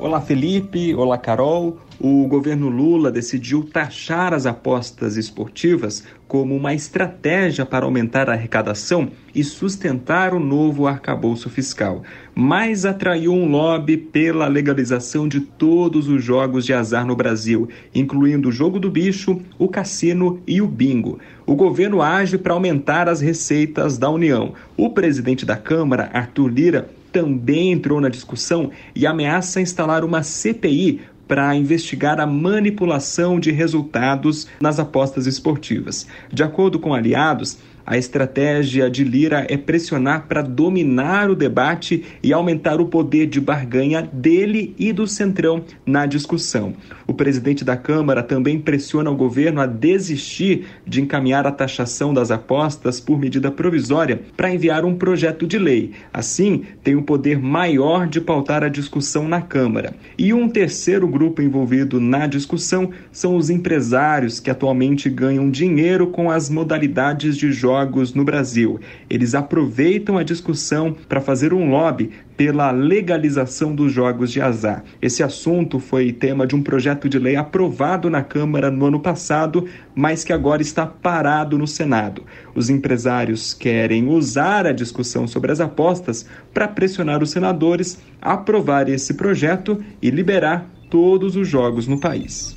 Olá, 0.00 0.20
Felipe. 0.20 0.94
Olá, 0.94 1.18
Carol 1.18 1.76
o 2.00 2.26
governo 2.28 2.68
Lula 2.68 3.10
decidiu 3.10 3.64
taxar 3.64 4.32
as 4.32 4.46
apostas 4.46 5.16
esportivas 5.16 6.04
como 6.28 6.54
uma 6.54 6.72
estratégia 6.72 7.66
para 7.66 7.84
aumentar 7.84 8.30
a 8.30 8.34
arrecadação 8.34 9.10
e 9.34 9.42
sustentar 9.42 10.32
o 10.32 10.38
novo 10.38 10.86
arcabouço 10.86 11.50
fiscal, 11.50 12.02
mas 12.34 12.84
atraiu 12.84 13.32
um 13.32 13.50
lobby 13.50 13.96
pela 13.96 14.46
legalização 14.46 15.26
de 15.26 15.40
todos 15.40 16.08
os 16.08 16.22
jogos 16.22 16.64
de 16.64 16.72
azar 16.72 17.04
no 17.04 17.16
Brasil, 17.16 17.68
incluindo 17.92 18.48
o 18.48 18.52
jogo 18.52 18.78
do 18.78 18.90
bicho, 18.90 19.40
o 19.58 19.66
cassino 19.66 20.40
e 20.46 20.62
o 20.62 20.68
bingo. 20.68 21.18
O 21.44 21.56
governo 21.56 22.00
age 22.00 22.38
para 22.38 22.52
aumentar 22.52 23.08
as 23.08 23.20
receitas 23.20 23.98
da 23.98 24.08
União. 24.08 24.52
O 24.76 24.90
presidente 24.90 25.44
da 25.44 25.56
Câmara, 25.56 26.10
Arthur 26.12 26.48
Lira, 26.48 26.90
também 27.12 27.72
entrou 27.72 28.00
na 28.00 28.08
discussão 28.08 28.70
e 28.94 29.06
ameaça 29.06 29.60
instalar 29.60 30.04
uma 30.04 30.22
CPI 30.22 31.00
para 31.26 31.54
investigar 31.54 32.18
a 32.18 32.26
manipulação 32.26 33.38
de 33.38 33.52
resultados 33.52 34.48
nas 34.60 34.78
apostas 34.78 35.26
esportivas. 35.26 36.06
De 36.32 36.42
acordo 36.42 36.78
com 36.78 36.94
aliados, 36.94 37.58
a 37.90 37.96
estratégia 37.96 38.90
de 38.90 39.02
Lira 39.02 39.46
é 39.48 39.56
pressionar 39.56 40.26
para 40.26 40.42
dominar 40.42 41.30
o 41.30 41.34
debate 41.34 42.04
e 42.22 42.34
aumentar 42.34 42.80
o 42.82 42.86
poder 42.86 43.26
de 43.26 43.40
barganha 43.40 44.02
dele 44.02 44.74
e 44.78 44.92
do 44.92 45.06
Centrão 45.06 45.64
na 45.86 46.04
discussão. 46.04 46.74
O 47.08 47.14
presidente 47.14 47.64
da 47.64 47.74
Câmara 47.74 48.22
também 48.22 48.60
pressiona 48.60 49.10
o 49.10 49.16
governo 49.16 49.62
a 49.62 49.66
desistir 49.66 50.66
de 50.86 51.00
encaminhar 51.00 51.46
a 51.46 51.50
taxação 51.50 52.12
das 52.12 52.30
apostas 52.30 53.00
por 53.00 53.18
medida 53.18 53.50
provisória 53.50 54.20
para 54.36 54.52
enviar 54.52 54.84
um 54.84 54.94
projeto 54.94 55.46
de 55.46 55.58
lei. 55.58 55.92
Assim, 56.12 56.64
tem 56.84 56.94
um 56.94 57.02
poder 57.02 57.38
maior 57.40 58.06
de 58.06 58.20
pautar 58.20 58.62
a 58.62 58.68
discussão 58.68 59.26
na 59.26 59.40
Câmara. 59.40 59.94
E 60.18 60.34
um 60.34 60.50
terceiro 60.50 61.08
grupo 61.08 61.40
envolvido 61.40 61.98
na 61.98 62.26
discussão 62.26 62.90
são 63.10 63.36
os 63.36 63.48
empresários 63.48 64.38
que 64.38 64.50
atualmente 64.50 65.08
ganham 65.08 65.50
dinheiro 65.50 66.08
com 66.08 66.30
as 66.30 66.50
modalidades 66.50 67.38
de 67.38 67.50
jogos 67.50 68.12
no 68.12 68.22
Brasil. 68.22 68.78
Eles 69.08 69.34
aproveitam 69.34 70.18
a 70.18 70.22
discussão 70.22 70.94
para 71.08 71.22
fazer 71.22 71.54
um 71.54 71.70
lobby 71.70 72.10
pela 72.38 72.70
legalização 72.70 73.74
dos 73.74 73.92
jogos 73.92 74.30
de 74.30 74.40
azar. 74.40 74.84
Esse 75.02 75.24
assunto 75.24 75.80
foi 75.80 76.12
tema 76.12 76.46
de 76.46 76.54
um 76.54 76.62
projeto 76.62 77.08
de 77.08 77.18
lei 77.18 77.34
aprovado 77.34 78.08
na 78.08 78.22
Câmara 78.22 78.70
no 78.70 78.86
ano 78.86 79.00
passado, 79.00 79.66
mas 79.92 80.22
que 80.22 80.32
agora 80.32 80.62
está 80.62 80.86
parado 80.86 81.58
no 81.58 81.66
Senado. 81.66 82.22
Os 82.54 82.70
empresários 82.70 83.52
querem 83.52 84.06
usar 84.06 84.68
a 84.68 84.72
discussão 84.72 85.26
sobre 85.26 85.50
as 85.50 85.60
apostas 85.60 86.24
para 86.54 86.68
pressionar 86.68 87.24
os 87.24 87.30
senadores 87.30 87.98
a 88.22 88.34
aprovar 88.34 88.88
esse 88.88 89.14
projeto 89.14 89.82
e 90.00 90.08
liberar 90.08 90.64
todos 90.88 91.34
os 91.34 91.48
jogos 91.48 91.88
no 91.88 91.98
país. 91.98 92.54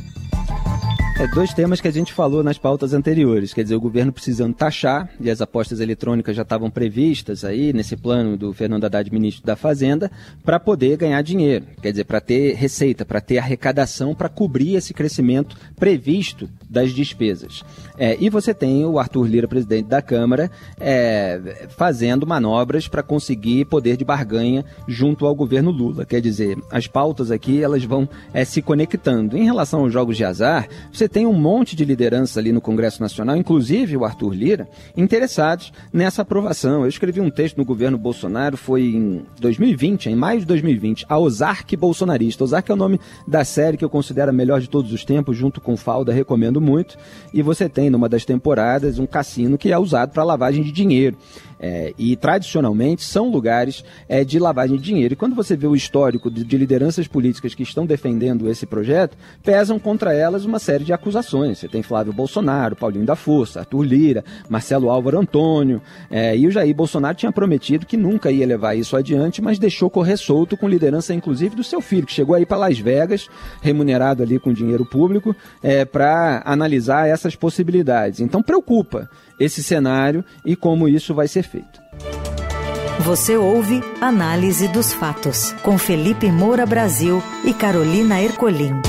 É, 1.22 1.28
dois 1.28 1.54
temas 1.54 1.80
que 1.80 1.88
a 1.88 1.92
gente 1.92 2.12
falou 2.12 2.42
nas 2.42 2.58
pautas 2.58 2.96
anteriores, 2.96 3.54
quer 3.54 3.62
dizer, 3.62 3.76
o 3.76 3.80
governo 3.80 4.12
precisando 4.12 4.56
taxar, 4.56 5.08
e 5.20 5.30
as 5.30 5.40
apostas 5.40 5.80
eletrônicas 5.80 6.36
já 6.36 6.42
estavam 6.42 6.68
previstas 6.72 7.46
aí 7.46 7.72
nesse 7.72 7.96
plano 7.96 8.36
do 8.36 8.52
Fernando 8.54 8.86
Haddad, 8.86 9.14
ministro 9.14 9.46
da 9.46 9.56
Fazenda, 9.56 10.10
para 10.44 10.60
poder 10.60 10.98
ganhar 10.98 11.22
dinheiro, 11.22 11.68
quer 11.80 11.92
dizer, 11.92 12.06
para 12.06 12.20
ter 12.20 12.56
receita, 12.56 13.06
para 13.06 13.22
ter 13.22 13.38
arrecadação, 13.38 14.16
para 14.16 14.30
cobrir 14.30 14.74
esse 14.74 14.96
crescimento 14.96 15.56
previsto 15.76 16.50
das 16.68 16.92
despesas. 16.92 17.64
É, 18.00 18.18
e 18.20 18.28
você 18.28 18.52
tem 18.52 18.84
o 18.84 18.98
Arthur 18.98 19.28
Lira, 19.28 19.48
presidente 19.48 19.88
da 19.88 20.02
Câmara, 20.02 20.50
é, 20.80 21.68
fazendo 21.78 22.26
manobras 22.26 22.88
para 22.88 23.04
conseguir 23.04 23.66
poder 23.66 23.96
de 23.96 24.04
barganha 24.04 24.66
junto 24.88 25.28
ao 25.28 25.36
governo 25.36 25.70
Lula. 25.70 26.04
Quer 26.04 26.20
dizer, 26.20 26.58
as 26.72 26.88
pautas 26.88 27.30
aqui 27.30 27.62
elas 27.62 27.84
vão 27.84 28.10
é, 28.34 28.44
se 28.44 28.60
conectando. 28.60 29.38
Em 29.38 29.44
relação 29.44 29.82
aos 29.82 29.94
jogos 29.94 30.18
de 30.18 30.24
azar, 30.24 30.68
você 30.92 31.11
tem 31.12 31.26
um 31.26 31.34
monte 31.34 31.76
de 31.76 31.84
liderança 31.84 32.40
ali 32.40 32.52
no 32.52 32.62
Congresso 32.62 33.02
Nacional, 33.02 33.36
inclusive 33.36 33.98
o 33.98 34.06
Arthur 34.06 34.34
Lira, 34.34 34.70
interessados 34.96 35.74
nessa 35.92 36.22
aprovação. 36.22 36.84
Eu 36.84 36.88
escrevi 36.88 37.20
um 37.20 37.30
texto 37.30 37.58
no 37.58 37.66
governo 37.66 37.98
Bolsonaro, 37.98 38.56
foi 38.56 38.84
em 38.84 39.26
2020, 39.40 40.10
em 40.10 40.16
maio 40.16 40.40
de 40.40 40.46
2020, 40.46 41.06
a 41.10 41.18
Ozark 41.18 41.76
Bolsonarista. 41.76 42.44
Ozark 42.44 42.72
é 42.72 42.74
o 42.74 42.78
nome 42.78 43.00
da 43.28 43.44
série 43.44 43.78
que 43.78 43.84
eu 43.84 43.90
considero 43.90 44.30
a 44.30 44.34
melhor 44.34 44.62
de 44.62 44.70
todos 44.70 44.94
os 44.94 45.04
tempos, 45.04 45.36
junto 45.36 45.60
com 45.60 45.76
Falda, 45.76 46.14
recomendo 46.14 46.62
muito. 46.62 46.98
E 47.34 47.42
você 47.42 47.68
tem, 47.68 47.90
numa 47.90 48.08
das 48.08 48.24
temporadas, 48.24 48.98
um 48.98 49.06
cassino 49.06 49.58
que 49.58 49.72
é 49.72 49.78
usado 49.78 50.12
para 50.12 50.24
lavagem 50.24 50.64
de 50.64 50.72
dinheiro. 50.72 51.18
É, 51.64 51.94
e 51.96 52.16
tradicionalmente 52.16 53.04
são 53.04 53.30
lugares 53.30 53.86
é, 54.10 54.24
de 54.24 54.40
lavagem 54.40 54.78
de 54.78 54.84
dinheiro. 54.84 55.14
E 55.14 55.16
quando 55.16 55.36
você 55.36 55.56
vê 55.56 55.68
o 55.68 55.76
histórico 55.76 56.32
de, 56.32 56.44
de, 56.44 56.58
lideranças 56.58 57.08
políticas 57.08 57.54
que 57.54 57.62
estão 57.62 57.86
defendendo 57.86 58.50
esse 58.50 58.66
projeto, 58.66 59.16
pesam 59.44 59.78
contra 59.78 60.12
elas 60.12 60.44
uma 60.44 60.58
série 60.58 60.84
de 60.84 60.92
acusações. 60.92 61.60
Você 61.60 61.68
tem 61.68 61.84
Flávio 61.84 62.12
Bolsonaro, 62.12 62.76
Paulinho 62.76 63.06
da 63.06 63.16
Força, 63.16 63.60
Arthur 63.60 63.84
Lira, 63.84 64.26
Marcelo 64.50 64.90
Álvaro 64.90 65.20
Antônio. 65.20 65.82
É, 66.10 66.36
e 66.36 66.48
o 66.48 66.52
Jair 66.52 66.74
Bolsonaro 66.74 67.16
tinha 67.16 67.32
prometido 67.32 67.86
que 67.86 67.96
nunca 67.96 68.32
ia 68.32 68.46
levar 68.48 68.74
isso 68.74 68.98
adiante, 68.98 69.40
mas 69.40 69.60
deixou 69.60 69.90
correr 69.90 70.18
solto 70.18 70.58
com 70.58 70.68
liderança, 70.68 71.14
inclusive, 71.14 71.56
do 71.56 71.64
seu 71.64 71.80
filho, 71.80 72.08
que 72.08 72.14
chegou 72.14 72.34
aí 72.36 72.46
para 72.46 72.58
Las 72.58 72.80
Vegas, 72.80 73.30
remunerado 73.62 74.24
ali 74.24 74.40
com 74.40 74.52
dinheiro 74.52 74.84
público, 74.84 75.36
é, 75.62 75.86
para 75.86 76.42
analisar 76.44 77.08
essas 77.08 77.36
possibilidades. 77.36 78.20
Então 78.20 78.42
preocupa 78.42 79.08
esse 79.44 79.64
cenário 79.64 80.24
e 80.46 80.56
como 80.56 80.88
isso 80.88 81.14
vai 81.14 81.28
ser 81.28 81.44
feito. 81.44 81.82
Você 83.00 83.36
ouve 83.36 83.82
Análise 84.00 84.68
dos 84.68 84.94
Fatos, 84.94 85.54
com 85.64 85.78
Felipe 85.78 86.32
Moura 86.32 86.66
Brasil 86.66 87.22
e 87.44 87.54
Carolina 87.54 88.22
Ercolim. 88.22 88.80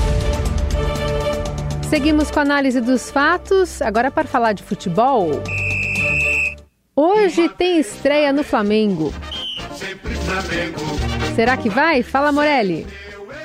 Seguimos 1.88 2.30
com 2.30 2.38
a 2.38 2.42
análise 2.42 2.80
dos 2.80 3.10
fatos, 3.10 3.80
agora 3.80 4.10
para 4.10 4.28
falar 4.28 4.52
de 4.52 4.62
futebol. 4.62 5.30
Hoje 6.94 7.48
tem 7.48 7.78
estreia 7.78 8.32
no 8.32 8.44
Flamengo. 8.44 9.12
Será 11.34 11.56
que 11.56 11.70
vai? 11.70 12.02
Fala, 12.02 12.30
Morelli. 12.30 12.86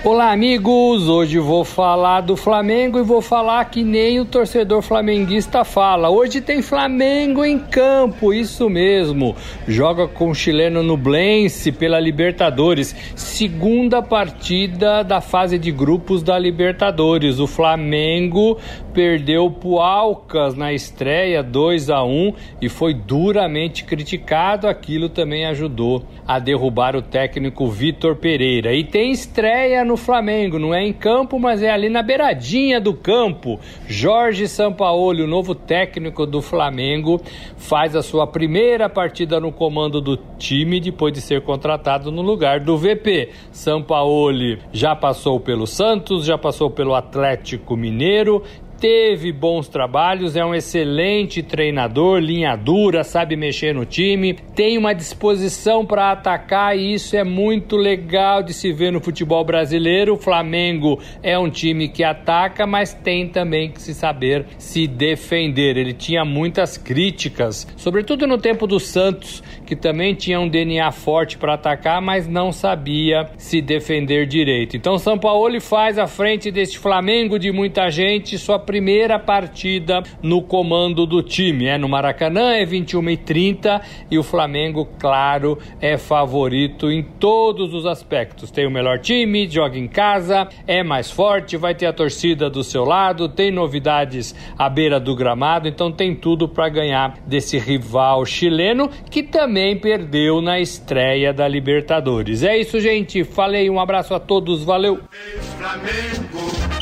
Olá, 0.03 0.31
amigos! 0.31 1.09
Hoje 1.09 1.39
vou 1.39 1.65
falar 1.65 2.21
do 2.21 2.37
Flamengo 2.37 2.99
e 2.99 3.01
vou 3.01 3.19
falar 3.19 3.65
que 3.65 3.83
nem 3.83 4.19
o 4.19 4.25
torcedor 4.25 4.83
flamenguista 4.83 5.65
fala. 5.65 6.07
Hoje 6.07 6.39
tem 6.39 6.61
Flamengo 6.61 7.43
em 7.43 7.57
campo, 7.57 8.31
isso 8.31 8.69
mesmo. 8.69 9.35
Joga 9.67 10.07
com 10.07 10.29
o 10.29 10.35
chileno 10.35 10.83
Nublense 10.83 11.71
pela 11.71 11.99
Libertadores. 11.99 12.95
Segunda 13.15 13.99
partida 14.01 15.03
da 15.03 15.19
fase 15.19 15.57
de 15.57 15.71
grupos 15.71 16.21
da 16.21 16.37
Libertadores. 16.37 17.39
O 17.39 17.47
Flamengo 17.47 18.59
perdeu 18.93 19.49
pro 19.49 19.79
Alcas 19.79 20.53
na 20.55 20.71
estreia 20.71 21.41
2 21.41 21.89
a 21.89 22.03
1 22.03 22.33
e 22.61 22.69
foi 22.69 22.93
duramente 22.93 23.83
criticado. 23.83 24.67
Aquilo 24.67 25.09
também 25.09 25.45
ajudou 25.47 26.05
a 26.25 26.37
derrubar 26.37 26.95
o 26.95 27.01
técnico 27.01 27.67
Vitor 27.67 28.15
Pereira. 28.15 28.73
E 28.73 28.83
tem 28.83 29.11
estreia 29.11 29.86
no 29.87 29.97
Flamengo, 29.97 30.59
não 30.59 30.75
é 30.75 30.85
em 30.85 30.93
campo, 30.93 31.39
mas 31.39 31.63
é 31.63 31.71
ali 31.71 31.89
na 31.89 32.03
beiradinha 32.03 32.79
do 32.79 32.93
campo. 32.93 33.59
Jorge 33.87 34.47
Sampaoli, 34.47 35.23
o 35.23 35.27
novo 35.27 35.55
técnico 35.55 36.25
do 36.25 36.41
Flamengo, 36.41 37.19
faz 37.55 37.95
a 37.95 38.03
sua 38.03 38.27
primeira 38.27 38.87
partida 38.87 39.39
no 39.39 39.51
comando 39.51 39.99
do 39.99 40.17
time 40.37 40.79
depois 40.79 41.11
de 41.11 41.21
ser 41.21 41.41
contratado 41.41 42.11
no 42.11 42.21
lugar 42.21 42.59
do 42.59 42.77
VP. 42.77 43.29
Sampaoli 43.51 44.59
já 44.71 44.95
passou 44.95 45.39
pelo 45.39 45.65
Santos, 45.65 46.25
já 46.25 46.37
passou 46.37 46.69
pelo 46.69 46.93
Atlético 46.93 47.75
Mineiro 47.75 48.43
teve 48.79 49.31
bons 49.31 49.67
trabalhos, 49.67 50.35
é 50.35 50.45
um 50.45 50.53
excelente 50.53 51.41
treinador, 51.41 52.19
linha 52.19 52.55
dura, 52.55 53.03
sabe 53.03 53.35
mexer 53.35 53.73
no 53.73 53.85
time, 53.85 54.33
tem 54.55 54.77
uma 54.77 54.93
disposição 54.93 55.85
para 55.85 56.11
atacar 56.11 56.77
e 56.77 56.93
isso 56.93 57.15
é 57.15 57.23
muito 57.23 57.75
legal 57.75 58.43
de 58.43 58.53
se 58.53 58.71
ver 58.71 58.91
no 58.91 59.01
futebol 59.01 59.43
brasileiro. 59.43 60.13
O 60.13 60.17
Flamengo 60.17 60.99
é 61.23 61.37
um 61.37 61.49
time 61.49 61.87
que 61.87 62.03
ataca, 62.03 62.67
mas 62.67 62.93
tem 62.93 63.27
também 63.27 63.71
que 63.71 63.81
se 63.81 63.93
saber 63.93 64.45
se 64.57 64.87
defender. 64.87 65.77
Ele 65.77 65.93
tinha 65.93 66.23
muitas 66.23 66.77
críticas, 66.77 67.67
sobretudo 67.75 68.27
no 68.27 68.37
tempo 68.37 68.67
do 68.67 68.79
Santos, 68.79 69.43
que 69.65 69.75
também 69.75 70.13
tinha 70.13 70.39
um 70.39 70.47
DNA 70.47 70.91
forte 70.91 71.37
para 71.37 71.55
atacar, 71.55 72.01
mas 72.01 72.27
não 72.27 72.51
sabia 72.51 73.29
se 73.37 73.61
defender 73.61 74.27
direito. 74.27 74.77
Então 74.77 74.97
São 74.97 75.17
Paulo 75.17 75.47
faz 75.61 75.97
à 75.97 76.07
frente 76.07 76.51
deste 76.51 76.77
Flamengo 76.77 77.39
de 77.39 77.51
muita 77.51 77.89
gente 77.89 78.37
sua 78.37 78.59
primeira 78.67 79.17
partida 79.17 80.03
no 80.21 80.41
comando 80.41 81.05
do 81.05 81.23
time. 81.23 81.67
É 81.67 81.77
no 81.77 81.87
Maracanã, 81.87 82.51
é 82.51 82.65
21h30 82.65 83.81
e 84.11 84.19
o 84.19 84.23
Flamengo, 84.23 84.85
claro, 84.99 85.57
é 85.79 85.97
favorito 85.97 86.91
em 86.91 87.01
todos 87.01 87.73
os 87.73 87.85
aspectos. 87.85 88.51
Tem 88.51 88.67
o 88.67 88.71
melhor 88.71 88.99
time, 88.99 89.49
joga 89.49 89.77
em 89.77 89.87
casa, 89.87 90.49
é 90.67 90.83
mais 90.83 91.09
forte, 91.09 91.55
vai 91.55 91.73
ter 91.73 91.85
a 91.85 91.93
torcida 91.93 92.49
do 92.49 92.61
seu 92.61 92.83
lado, 92.83 93.29
tem 93.29 93.49
novidades 93.51 94.35
à 94.57 94.69
beira 94.69 94.99
do 94.99 95.15
gramado, 95.15 95.69
então 95.69 95.89
tem 95.89 96.13
tudo 96.13 96.49
para 96.49 96.67
ganhar 96.67 97.17
desse 97.25 97.57
rival 97.57 98.25
chileno 98.25 98.89
que 99.09 99.23
também 99.23 99.79
perdeu 99.79 100.41
na 100.41 100.59
estreia 100.59 101.31
da 101.31 101.47
Libertadores. 101.47 102.43
É 102.43 102.57
isso, 102.57 102.81
gente. 102.81 103.23
Falei, 103.23 103.69
um 103.69 103.79
abraço 103.79 104.13
a 104.13 104.19
todos, 104.19 104.65
valeu. 104.65 104.99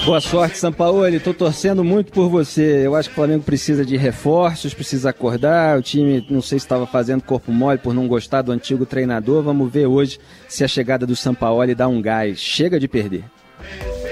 Boa 0.06 0.22
sorte, 0.22 0.60
São 0.60 0.72
Paulo. 0.72 1.08
Estou 1.08 1.34
torcendo 1.34 1.84
muito 1.84 2.12
por 2.12 2.30
você. 2.30 2.86
Eu 2.86 2.96
acho 2.96 3.10
que 3.10 3.14
o 3.14 3.16
Flamengo 3.16 3.44
precisa 3.44 3.84
de 3.84 3.98
reforços, 3.98 4.72
precisa 4.72 5.10
acordar. 5.10 5.80
O 5.80 5.82
time, 5.82 6.24
não 6.30 6.44
sei 6.44 6.60
se 6.60 6.66
estava 6.66 6.86
fazendo 6.86 7.24
corpo 7.24 7.52
mole 7.52 7.80
por 7.80 7.92
não 7.92 8.08
gostar 8.08 8.44
do 8.44 8.52
antigo 8.52 8.86
treinador. 8.86 9.42
Vamos 9.42 9.72
ver 9.72 9.88
hoje 9.88 10.20
se 10.48 10.64
a 10.64 10.68
chegada 10.68 11.08
do 11.08 11.16
São 11.16 11.34
Paulo 11.34 11.74
dá 11.74 11.88
um 11.88 12.00
gás. 12.00 12.40
Chega 12.40 12.80
de 12.80 12.88
perder. 12.88 13.24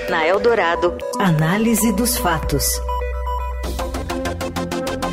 Na 0.09 0.27
Eldorado, 0.27 0.97
análise 1.19 1.93
dos 1.93 2.17
fatos. 2.17 2.65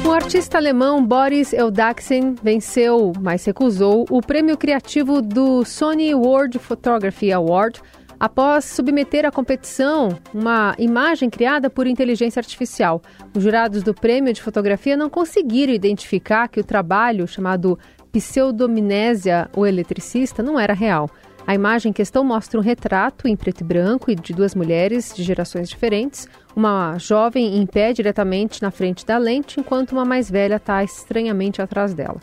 O 0.02 0.10
artista 0.12 0.56
alemão 0.56 1.04
Boris 1.04 1.52
Eldaxen 1.52 2.34
venceu, 2.42 3.12
mas 3.20 3.44
recusou, 3.44 4.06
o 4.10 4.22
prêmio 4.22 4.56
criativo 4.56 5.20
do 5.20 5.62
Sony 5.64 6.14
World 6.14 6.58
Photography 6.58 7.30
Award 7.30 7.80
após 8.20 8.66
submeter 8.66 9.24
à 9.24 9.30
competição 9.30 10.10
uma 10.34 10.74
imagem 10.78 11.30
criada 11.30 11.70
por 11.70 11.86
inteligência 11.86 12.38
artificial. 12.38 13.00
Os 13.34 13.42
jurados 13.42 13.82
do 13.82 13.94
prêmio 13.94 14.32
de 14.34 14.42
fotografia 14.42 14.94
não 14.94 15.08
conseguiram 15.08 15.72
identificar 15.72 16.46
que 16.46 16.60
o 16.60 16.64
trabalho, 16.64 17.26
chamado 17.26 17.78
Pseudomnésia, 18.12 19.48
o 19.56 19.66
eletricista, 19.66 20.42
não 20.42 20.60
era 20.60 20.74
real. 20.74 21.08
A 21.46 21.54
imagem 21.54 21.90
em 21.90 21.92
questão 21.92 22.22
mostra 22.22 22.60
um 22.60 22.62
retrato 22.62 23.26
em 23.26 23.34
preto 23.34 23.62
e 23.62 23.64
branco 23.64 24.14
de 24.14 24.34
duas 24.34 24.54
mulheres 24.54 25.14
de 25.14 25.22
gerações 25.22 25.68
diferentes. 25.68 26.28
Uma 26.54 26.98
jovem 26.98 27.56
em 27.56 27.66
pé 27.66 27.92
diretamente 27.92 28.60
na 28.60 28.70
frente 28.70 29.06
da 29.06 29.16
lente, 29.16 29.58
enquanto 29.58 29.92
uma 29.92 30.04
mais 30.04 30.30
velha 30.30 30.56
está 30.56 30.84
estranhamente 30.84 31.62
atrás 31.62 31.94
dela. 31.94 32.20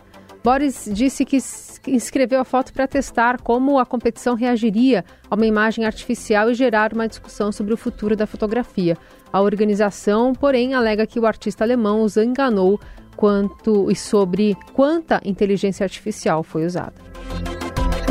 Boris 0.47 0.89
disse 0.93 1.25
que 1.25 1.39
escreveu 1.87 2.39
a 2.39 2.45
foto 2.45 2.71
para 2.71 2.87
testar 2.87 3.41
como 3.41 3.77
a 3.77 3.85
competição 3.85 4.33
reagiria 4.33 5.03
a 5.29 5.35
uma 5.35 5.45
imagem 5.45 5.83
artificial 5.83 6.49
e 6.49 6.53
gerar 6.53 6.93
uma 6.93 7.05
discussão 7.05 7.51
sobre 7.51 7.73
o 7.73 7.77
futuro 7.77 8.15
da 8.15 8.25
fotografia. 8.25 8.97
A 9.33 9.41
organização, 9.41 10.31
porém, 10.31 10.73
alega 10.73 11.05
que 11.05 11.19
o 11.19 11.25
artista 11.25 11.65
alemão 11.65 12.01
os 12.01 12.15
enganou 12.15 12.79
quanto 13.17 13.91
e 13.91 13.95
sobre 13.95 14.55
quanta 14.71 15.19
inteligência 15.25 15.83
artificial 15.83 16.43
foi 16.43 16.65
usada 16.65 16.95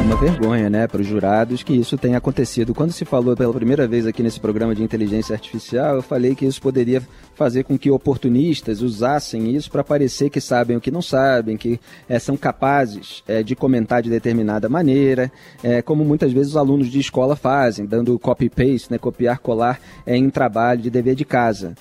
uma 0.07 0.16
vergonha, 0.20 0.70
né, 0.70 0.87
para 0.87 1.01
os 1.01 1.07
jurados 1.07 1.64
que 1.64 1.72
isso 1.72 1.99
tenha 1.99 2.18
acontecido. 2.18 2.72
Quando 2.72 2.92
se 2.92 3.05
falou 3.05 3.37
pela 3.37 3.53
primeira 3.53 3.88
vez 3.88 4.07
aqui 4.07 4.22
nesse 4.22 4.38
programa 4.38 4.72
de 4.72 4.81
inteligência 4.81 5.35
artificial, 5.35 5.96
eu 5.96 6.03
falei 6.03 6.37
que 6.37 6.46
isso 6.46 6.62
poderia 6.62 7.03
fazer 7.37 7.64
com 7.64 7.79
que 7.79 7.90
oportunistas 7.90 8.81
usassem 8.81 9.55
isso 9.55 9.70
para 9.70 9.85
parecer 9.85 10.31
que 10.31 10.40
sabem 10.40 10.77
o 10.77 10.81
que 10.81 10.90
não 10.90 11.03
sabem, 11.03 11.57
que 11.57 11.79
é, 12.09 12.18
são 12.18 12.37
capazes 12.37 13.22
é, 13.29 13.42
de 13.42 13.55
comentar 13.55 14.03
de 14.03 14.09
determinada 14.09 14.68
maneira, 14.68 15.31
é, 15.62 15.83
como 15.83 16.03
muitas 16.03 16.33
vezes 16.33 16.53
os 16.53 16.57
alunos 16.57 16.88
de 16.88 16.99
escola 16.99 17.37
fazem, 17.37 17.85
dando 17.85 18.18
copy-paste, 18.18 18.90
né, 18.90 18.99
copiar, 18.99 19.38
colar 19.38 19.79
em 20.07 20.31
trabalho 20.31 20.81
de 20.81 20.90
dever 20.90 21.14
de 21.14 21.25
casa. 21.25 21.75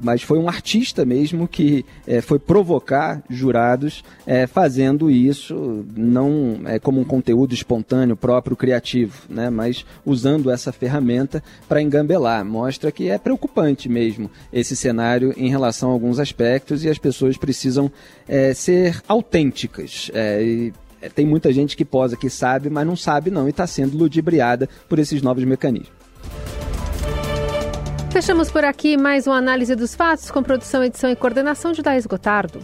mas 0.00 0.22
foi 0.22 0.38
um 0.38 0.48
artista 0.48 1.04
mesmo 1.04 1.48
que 1.48 1.84
foi 2.22 2.38
provocar 2.38 3.22
jurados 3.30 4.04
fazendo 4.48 5.10
isso, 5.10 5.86
não 5.96 6.58
como 6.82 7.00
um 7.00 7.04
conteúdo 7.04 7.54
espontâneo, 7.54 8.16
próprio, 8.16 8.56
criativo, 8.56 9.22
né? 9.28 9.48
mas 9.48 9.86
usando 10.04 10.50
essa 10.50 10.72
ferramenta 10.72 11.42
para 11.68 11.80
engambelar. 11.80 12.44
Mostra 12.44 12.90
que 12.90 13.08
é 13.08 13.16
preocupante 13.16 13.88
mesmo 13.88 14.30
esse 14.52 14.73
cenário 14.74 15.34
em 15.36 15.48
relação 15.48 15.90
a 15.90 15.92
alguns 15.92 16.18
aspectos 16.18 16.84
e 16.84 16.88
as 16.88 16.98
pessoas 16.98 17.36
precisam 17.36 17.90
é, 18.28 18.54
ser 18.54 19.00
autênticas. 19.08 20.10
É, 20.14 20.42
e 20.42 20.72
é, 21.00 21.08
tem 21.08 21.26
muita 21.26 21.52
gente 21.52 21.76
que 21.76 21.84
posa 21.84 22.16
que 22.16 22.30
sabe, 22.30 22.70
mas 22.70 22.86
não 22.86 22.96
sabe 22.96 23.30
não 23.30 23.46
e 23.46 23.50
está 23.50 23.66
sendo 23.66 23.96
ludibriada 23.96 24.68
por 24.88 24.98
esses 24.98 25.20
novos 25.20 25.44
mecanismos. 25.44 25.92
Fechamos 28.10 28.50
por 28.50 28.64
aqui 28.64 28.96
mais 28.96 29.26
uma 29.26 29.36
análise 29.36 29.74
dos 29.74 29.94
fatos 29.94 30.30
com 30.30 30.42
produção, 30.42 30.84
edição 30.84 31.10
e 31.10 31.16
coordenação 31.16 31.72
de 31.72 31.82
Daís 31.82 32.06
Gotardo. 32.06 32.60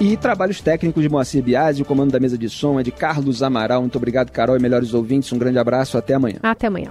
E 0.00 0.16
trabalhos 0.16 0.60
técnicos 0.60 1.02
de 1.02 1.08
Moacir 1.08 1.42
Biasi, 1.42 1.82
o 1.82 1.84
comando 1.84 2.10
da 2.10 2.18
mesa 2.18 2.36
de 2.36 2.48
som 2.48 2.80
é 2.80 2.82
de 2.82 2.90
Carlos 2.90 3.42
Amaral. 3.42 3.82
Muito 3.82 3.96
obrigado, 3.96 4.30
Carol, 4.30 4.56
e 4.56 4.60
melhores 4.60 4.92
ouvintes. 4.92 5.30
Um 5.30 5.38
grande 5.38 5.58
abraço, 5.58 5.96
até 5.96 6.14
amanhã. 6.14 6.38
Até 6.42 6.66
amanhã. 6.66 6.90